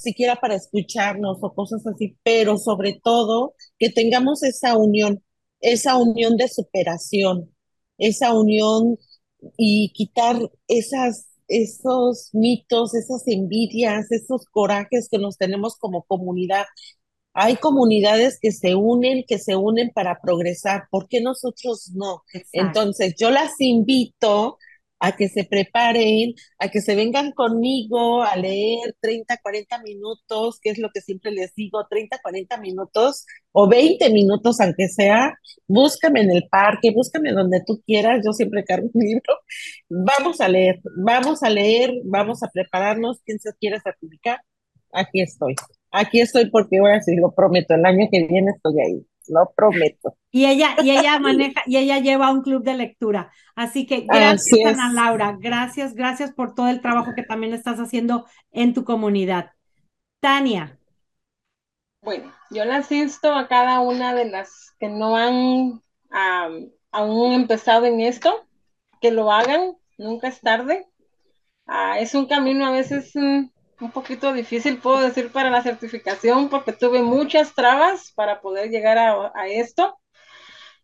siquiera 0.00 0.36
para 0.36 0.54
escucharnos 0.54 1.38
o 1.40 1.54
cosas 1.54 1.86
así, 1.86 2.16
pero 2.22 2.58
sobre 2.58 3.00
todo 3.02 3.54
que 3.78 3.90
tengamos 3.90 4.42
esa 4.42 4.76
unión, 4.76 5.22
esa 5.60 5.96
unión 5.96 6.36
de 6.36 6.48
superación, 6.48 7.54
esa 7.98 8.32
unión 8.34 8.98
y 9.56 9.92
quitar 9.92 10.36
esas, 10.68 11.28
esos 11.48 12.30
mitos, 12.32 12.94
esas 12.94 13.26
envidias, 13.26 14.10
esos 14.12 14.44
corajes 14.46 15.08
que 15.10 15.18
nos 15.18 15.36
tenemos 15.36 15.76
como 15.76 16.02
comunidad. 16.04 16.66
Hay 17.32 17.56
comunidades 17.56 18.38
que 18.40 18.52
se 18.52 18.74
unen, 18.74 19.24
que 19.26 19.38
se 19.38 19.56
unen 19.56 19.90
para 19.94 20.20
progresar. 20.20 20.84
¿Por 20.90 21.08
qué 21.08 21.20
nosotros 21.20 21.90
no? 21.94 22.24
Entonces, 22.52 23.14
yo 23.18 23.30
las 23.30 23.60
invito 23.60 24.58
a 25.00 25.16
que 25.16 25.28
se 25.28 25.44
preparen, 25.44 26.34
a 26.58 26.68
que 26.68 26.80
se 26.80 26.94
vengan 26.94 27.32
conmigo 27.32 28.22
a 28.22 28.36
leer 28.36 28.94
30, 29.00 29.38
40 29.38 29.82
minutos, 29.82 30.60
que 30.60 30.70
es 30.70 30.78
lo 30.78 30.90
que 30.92 31.00
siempre 31.00 31.32
les 31.32 31.54
digo, 31.54 31.86
30, 31.88 32.18
40 32.22 32.58
minutos 32.58 33.24
o 33.52 33.68
20 33.68 34.10
minutos, 34.10 34.60
aunque 34.60 34.88
sea, 34.88 35.32
búscame 35.66 36.20
en 36.20 36.30
el 36.30 36.48
parque, 36.48 36.92
búscame 36.92 37.32
donde 37.32 37.62
tú 37.66 37.82
quieras, 37.86 38.22
yo 38.24 38.32
siempre 38.32 38.64
cargo 38.64 38.90
un 38.92 39.02
libro, 39.04 39.38
vamos 39.88 40.40
a 40.40 40.48
leer, 40.48 40.80
vamos 41.04 41.42
a 41.42 41.50
leer, 41.50 41.92
vamos 42.04 42.42
a 42.42 42.48
prepararnos, 42.48 43.20
quien 43.24 43.38
se 43.40 43.50
quiera 43.58 43.80
certificar, 43.80 44.38
aquí 44.92 45.22
estoy, 45.22 45.54
aquí 45.90 46.20
estoy 46.20 46.50
porque 46.50 46.78
ahora 46.78 47.00
sí 47.02 47.16
lo 47.16 47.32
prometo, 47.34 47.74
el 47.74 47.86
año 47.86 48.06
que 48.10 48.26
viene 48.26 48.52
estoy 48.54 48.80
ahí 48.80 49.06
lo 49.30 49.52
prometo. 49.54 50.16
Y 50.30 50.46
ella, 50.46 50.76
y 50.82 50.90
ella 50.90 51.18
maneja, 51.20 51.62
y 51.66 51.76
ella 51.76 51.98
lleva 51.98 52.30
un 52.30 52.42
club 52.42 52.62
de 52.62 52.74
lectura. 52.74 53.32
Así 53.54 53.86
que 53.86 54.02
gracias, 54.02 54.78
Ana 54.78 54.92
Laura. 54.92 55.36
Gracias, 55.38 55.94
gracias 55.94 56.32
por 56.32 56.54
todo 56.54 56.68
el 56.68 56.80
trabajo 56.80 57.12
que 57.14 57.22
también 57.22 57.54
estás 57.54 57.78
haciendo 57.78 58.26
en 58.50 58.74
tu 58.74 58.84
comunidad. 58.84 59.52
Tania. 60.20 60.78
Bueno, 62.02 62.32
yo 62.50 62.64
la 62.64 62.76
asisto 62.76 63.32
a 63.34 63.46
cada 63.48 63.80
una 63.80 64.14
de 64.14 64.24
las 64.26 64.74
que 64.78 64.88
no 64.88 65.16
han 65.16 65.82
aún 66.90 67.32
empezado 67.32 67.86
en 67.86 68.00
esto, 68.00 68.46
que 69.00 69.10
lo 69.10 69.30
hagan, 69.30 69.76
nunca 69.98 70.28
es 70.28 70.40
tarde. 70.40 70.86
Ah, 71.66 71.98
es 72.00 72.14
un 72.14 72.26
camino 72.26 72.66
a 72.66 72.72
veces 72.72 73.12
mm, 73.14 73.44
un 73.80 73.90
poquito 73.90 74.32
difícil, 74.32 74.78
puedo 74.78 75.00
decir, 75.00 75.32
para 75.32 75.50
la 75.50 75.62
certificación, 75.62 76.48
porque 76.48 76.72
tuve 76.72 77.02
muchas 77.02 77.54
trabas 77.54 78.12
para 78.14 78.40
poder 78.40 78.70
llegar 78.70 78.98
a, 78.98 79.48
esto, 79.48 79.98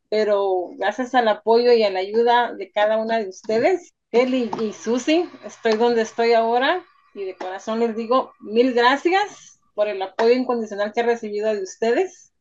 pero 0.08 0.70
gracias 0.76 1.14
al 1.14 1.28
apoyo 1.28 1.72
y 1.72 1.82
a 1.82 1.90
la 1.90 2.00
ayuda 2.00 2.54
de 2.54 2.70
cada 2.70 2.96
una 2.96 3.18
de 3.18 3.28
ustedes, 3.28 3.94
Eli 4.12 4.50
y 4.60 4.72
Susi, 4.72 5.28
estoy 5.44 5.72
donde 5.72 6.02
estoy 6.02 6.32
ahora 6.32 6.84
y 7.14 7.24
de 7.24 7.36
corazón 7.36 7.80
les 7.80 7.96
digo 7.96 8.32
mil 8.40 8.72
gracias 8.72 9.58
por 9.74 9.88
el 9.88 10.00
apoyo 10.00 10.32
incondicional 10.32 10.92
que 10.92 11.00
he 11.00 11.04
recibido 11.04 11.52
de 11.52 11.62
ustedes 11.62 12.32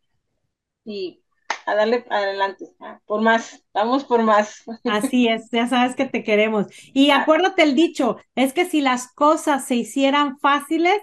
y 0.86 1.25
a 1.66 1.76
darle 1.76 2.06
adelante, 2.10 2.66
por 3.06 3.22
más, 3.22 3.64
vamos 3.74 4.04
por 4.04 4.24
más. 4.24 4.64
Así 4.86 5.28
es, 5.28 5.50
ya 5.52 5.68
sabes 5.68 5.96
que 5.96 6.06
te 6.06 6.24
queremos. 6.24 6.68
Y 6.94 7.10
acuérdate 7.10 7.64
el 7.64 7.76
dicho, 7.76 8.18
es 8.36 8.54
que 8.54 8.66
si 8.66 8.82
las 8.82 9.12
cosas 9.14 9.66
se 9.66 9.76
hicieran 9.76 10.38
fáciles, 10.40 11.02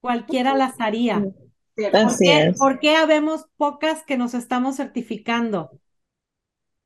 cualquiera 0.00 0.54
las 0.54 0.80
haría. 0.80 1.20
¿Por 1.20 2.18
qué, 2.18 2.52
¿Por 2.58 2.78
qué 2.80 2.96
habemos 2.96 3.46
pocas 3.56 4.02
que 4.04 4.18
nos 4.18 4.34
estamos 4.34 4.76
certificando? 4.76 5.70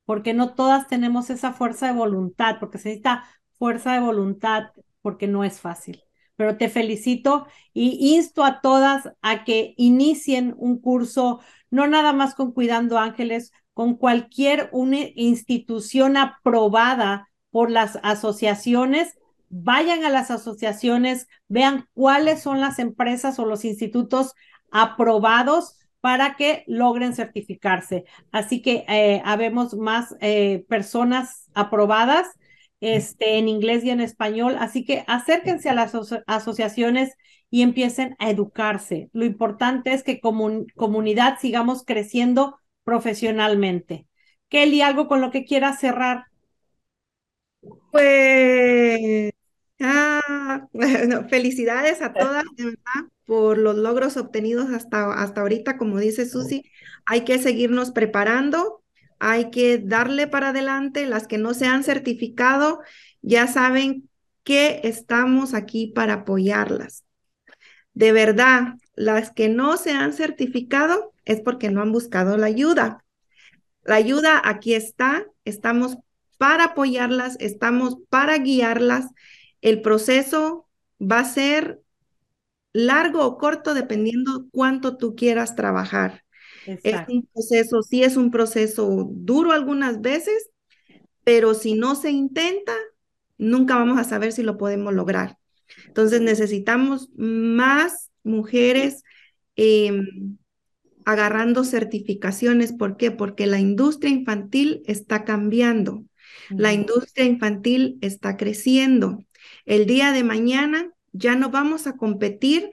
Porque 0.05 0.35
no 0.35 0.55
todas 0.55 0.87
tenemos 0.87 1.31
esa 1.31 1.53
fuerza 1.53 1.87
de 1.87 1.94
voluntad, 1.94 2.59
porque 2.61 2.79
se 2.79 2.90
necesita 2.90 3.25
fuerza 3.59 3.94
de 3.94 4.01
voluntad, 4.01 4.70
porque 5.03 5.27
no 5.27 5.42
es 5.42 5.61
fácil 5.61 6.04
pero 6.37 6.57
te 6.57 6.68
felicito 6.68 7.47
y 7.73 8.14
insto 8.16 8.44
a 8.44 8.61
todas 8.61 9.11
a 9.23 9.44
que 9.44 9.75
inicien 9.77 10.55
un 10.57 10.81
curso, 10.81 11.40
no 11.70 11.87
nada 11.87 12.12
más 12.12 12.35
con 12.35 12.53
Cuidando 12.53 12.99
Ángeles, 12.99 13.53
con 13.73 13.97
cualquier 13.97 14.70
institución 15.16 16.16
aprobada 16.16 17.29
por 17.51 17.70
las 17.70 17.99
asociaciones. 18.03 19.18
Vayan 19.49 20.05
a 20.05 20.11
las 20.11 20.31
asociaciones, 20.31 21.29
vean 21.49 21.88
cuáles 21.92 22.42
son 22.42 22.61
las 22.61 22.79
empresas 22.79 23.38
o 23.38 23.47
los 23.47 23.64
institutos 23.64 24.35
aprobados 24.70 25.79
para 26.01 26.37
que 26.37 26.64
logren 26.66 27.14
certificarse. 27.14 28.05
Así 28.31 28.61
que 28.61 28.85
eh, 28.88 29.23
habemos 29.25 29.75
más 29.75 30.14
eh, 30.20 30.64
personas 30.68 31.49
aprobadas 31.55 32.27
este, 32.85 33.38
en 33.38 33.49
inglés 33.49 33.85
y 33.85 33.90
en 33.90 34.01
español. 34.01 34.57
Así 34.59 34.85
que 34.85 35.05
acérquense 35.07 35.68
a 35.70 35.75
las 35.75 35.92
asociaciones 36.27 37.14
y 37.51 37.62
empiecen 37.62 38.16
a 38.18 38.31
educarse. 38.31 39.11
Lo 39.12 39.25
importante 39.25 39.94
es 39.94 40.03
que 40.03 40.20
como 40.20 40.66
comunidad 40.77 41.38
sigamos 41.40 41.85
creciendo 41.85 42.59
profesionalmente. 42.85 44.07
Kelly, 44.49 44.83
algo 44.83 45.09
con 45.09 45.20
lo 45.20 45.31
que 45.31 45.44
quieras 45.44 45.81
cerrar. 45.81 46.27
Pues 47.90 49.33
ah, 49.81 50.68
felicidades 51.31 52.03
a 52.03 52.12
todas, 52.12 52.44
de 52.57 52.64
verdad, 52.66 53.11
por 53.25 53.59
los 53.59 53.77
logros 53.77 54.16
obtenidos 54.16 54.70
hasta, 54.70 55.14
hasta 55.14 55.40
ahorita. 55.40 55.79
Como 55.79 55.99
dice 55.99 56.27
Susi, 56.27 56.70
hay 57.07 57.23
que 57.25 57.38
seguirnos 57.38 57.90
preparando 57.92 58.84
hay 59.18 59.50
que 59.50 59.79
darle 59.79 60.27
para 60.27 60.50
adelante. 60.50 61.07
Las 61.07 61.27
que 61.27 61.38
no 61.38 61.55
se 61.55 61.66
han 61.66 61.85
certificado 61.85 62.81
ya 63.22 63.46
saben 63.46 64.09
que 64.42 64.81
estamos 64.85 65.55
aquí 65.55 65.88
para 65.88 66.14
apoyarlas. 66.14 67.05
De 67.94 68.12
verdad, 68.12 68.74
las 68.94 69.31
que 69.31 69.48
no 69.48 69.77
se 69.77 69.92
han 69.92 70.12
certificado 70.12 71.12
es 71.24 71.40
porque 71.40 71.70
no 71.70 71.81
han 71.83 71.92
buscado 71.92 72.37
la 72.37 72.46
ayuda. 72.46 73.05
La 73.85 73.96
ayuda 73.96 74.40
aquí 74.44 74.74
está, 74.74 75.27
estamos 75.44 75.98
para 76.38 76.64
apoyarlas, 76.64 77.37
estamos 77.40 77.98
para 78.09 78.38
guiarlas. 78.38 79.07
El 79.61 79.83
proceso 79.83 80.68
va 81.00 81.20
a 81.20 81.24
ser 81.24 81.81
largo 82.72 83.24
o 83.24 83.38
corto 83.38 83.74
dependiendo 83.74 84.46
cuánto 84.50 84.96
tú 84.96 85.14
quieras 85.14 85.55
trabajar. 85.55 86.24
Es 86.66 86.96
un 87.09 87.29
proceso, 87.33 87.83
sí 87.83 88.03
es 88.03 88.16
un 88.16 88.31
proceso 88.31 89.09
duro 89.11 89.53
algunas 89.53 90.00
veces, 90.00 90.50
pero 91.24 91.55
si 91.55 91.74
no 91.74 91.94
se 91.94 92.11
intenta, 92.11 92.74
nunca 93.38 93.77
vamos 93.77 93.98
a 93.98 94.05
saber 94.05 94.33
si 94.33 94.42
lo 94.42 94.57
podemos 94.57 94.92
lograr. 94.94 95.38
Entonces 95.87 96.20
necesitamos 96.20 97.11
más 97.16 98.11
mujeres 98.22 99.03
em, 99.57 100.37
agarrando 101.05 101.64
certificaciones. 101.64 102.72
¿Por 102.72 102.96
qué? 102.96 103.11
Porque 103.11 103.46
la 103.46 103.59
industria 103.59 104.11
infantil 104.11 104.83
está 104.87 105.24
cambiando. 105.24 106.05
La 106.50 106.72
industria 106.72 107.24
infantil 107.24 107.98
está 108.00 108.37
creciendo. 108.37 109.18
El 109.64 109.87
día 109.87 110.12
de 110.12 110.24
mañana 110.24 110.90
ya 111.12 111.37
no 111.37 111.50
vamos 111.50 111.87
a 111.87 111.96
competir 111.96 112.70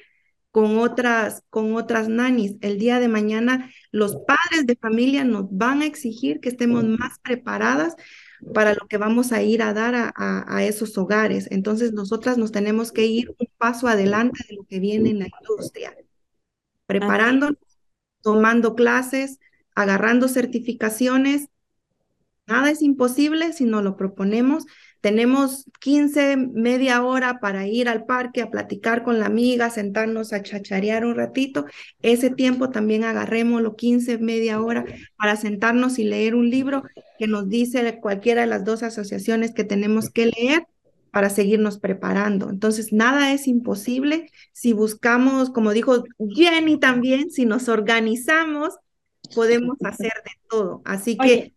con 0.52 0.78
otras, 0.78 1.44
con 1.50 1.76
otras 1.76 2.10
nanis. 2.10 2.56
El 2.62 2.78
día 2.78 3.00
de 3.00 3.08
mañana 3.08 3.70
los 3.92 4.18
padres 4.18 4.66
de 4.66 4.76
familia 4.76 5.24
nos 5.24 5.46
van 5.50 5.82
a 5.82 5.86
exigir 5.86 6.40
que 6.40 6.50
estemos 6.50 6.84
más 6.84 7.20
preparadas 7.20 7.96
para 8.54 8.74
lo 8.74 8.88
que 8.88 8.98
vamos 8.98 9.32
a 9.32 9.42
ir 9.42 9.62
a 9.62 9.74
dar 9.74 10.14
a, 10.16 10.64
esos 10.64 10.98
hogares. 10.98 11.48
Entonces, 11.52 11.94
nosotras 11.94 12.38
nos 12.38 12.52
tenemos 12.52 12.92
que 12.92 13.06
ir 13.06 13.30
un 13.38 13.48
paso 13.58 13.88
adelante 13.88 14.44
de 14.50 14.56
lo 14.56 14.66
que 14.66 14.80
viene 14.80 15.12
en 15.12 15.20
la 15.20 15.28
industria, 15.42 15.96
preparándonos, 16.86 17.58
tomando 18.22 18.76
clases, 18.76 19.40
agarrando 19.76 20.28
certificaciones. 20.28 21.48
Nada 22.48 22.72
es 22.72 22.82
imposible 22.82 23.54
si 23.54 23.66
no 23.66 23.82
lo 23.82 23.96
proponemos 23.96 24.66
tenemos 25.02 25.66
15, 25.80 26.38
media 26.38 27.04
hora 27.04 27.40
para 27.40 27.68
ir 27.68 27.90
al 27.90 28.06
parque 28.06 28.42
a 28.42 28.52
platicar 28.52 29.04
con 29.04 29.20
la 29.20 29.26
amiga, 29.26 29.72
sentarnos 29.72 30.32
a 30.32 30.44
chacharear 30.44 31.06
un 31.06 31.16
ratito. 31.16 31.66
Ese 32.04 32.30
tiempo 32.30 32.70
también 32.70 33.04
agarrémoslo 33.04 33.76
15, 33.76 34.20
media 34.20 34.62
hora 34.62 34.86
para 35.18 35.36
sentarnos 35.36 35.98
y 35.98 36.04
leer 36.04 36.36
un 36.36 36.52
libro 36.52 36.84
que 37.18 37.28
nos 37.28 37.50
dice 37.50 38.00
cualquiera 38.00 38.42
de 38.42 38.48
las 38.48 38.64
dos 38.64 38.84
asociaciones 38.84 39.54
que 39.54 39.64
tenemos 39.64 40.12
que 40.12 40.28
leer 40.28 40.68
para 41.10 41.30
seguirnos 41.30 41.80
preparando. 41.80 42.50
Entonces, 42.50 42.94
nada 42.94 43.34
es 43.34 43.48
imposible 43.48 44.30
si 44.54 44.74
buscamos, 44.74 45.50
como 45.50 45.74
dijo 45.74 46.04
Jenny 46.20 46.80
también, 46.80 47.32
si 47.32 47.46
nos 47.46 47.70
organizamos, 47.70 48.76
podemos 49.34 49.78
hacer 49.84 50.14
de 50.24 50.32
todo. 50.48 50.82
Así 50.86 51.18
que... 51.18 51.54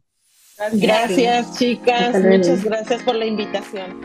Gracias, 0.74 1.58
chicas. 1.58 2.24
Muchas 2.24 2.64
gracias 2.64 3.02
por 3.04 3.16
la 3.16 3.26
invitación. 3.26 4.00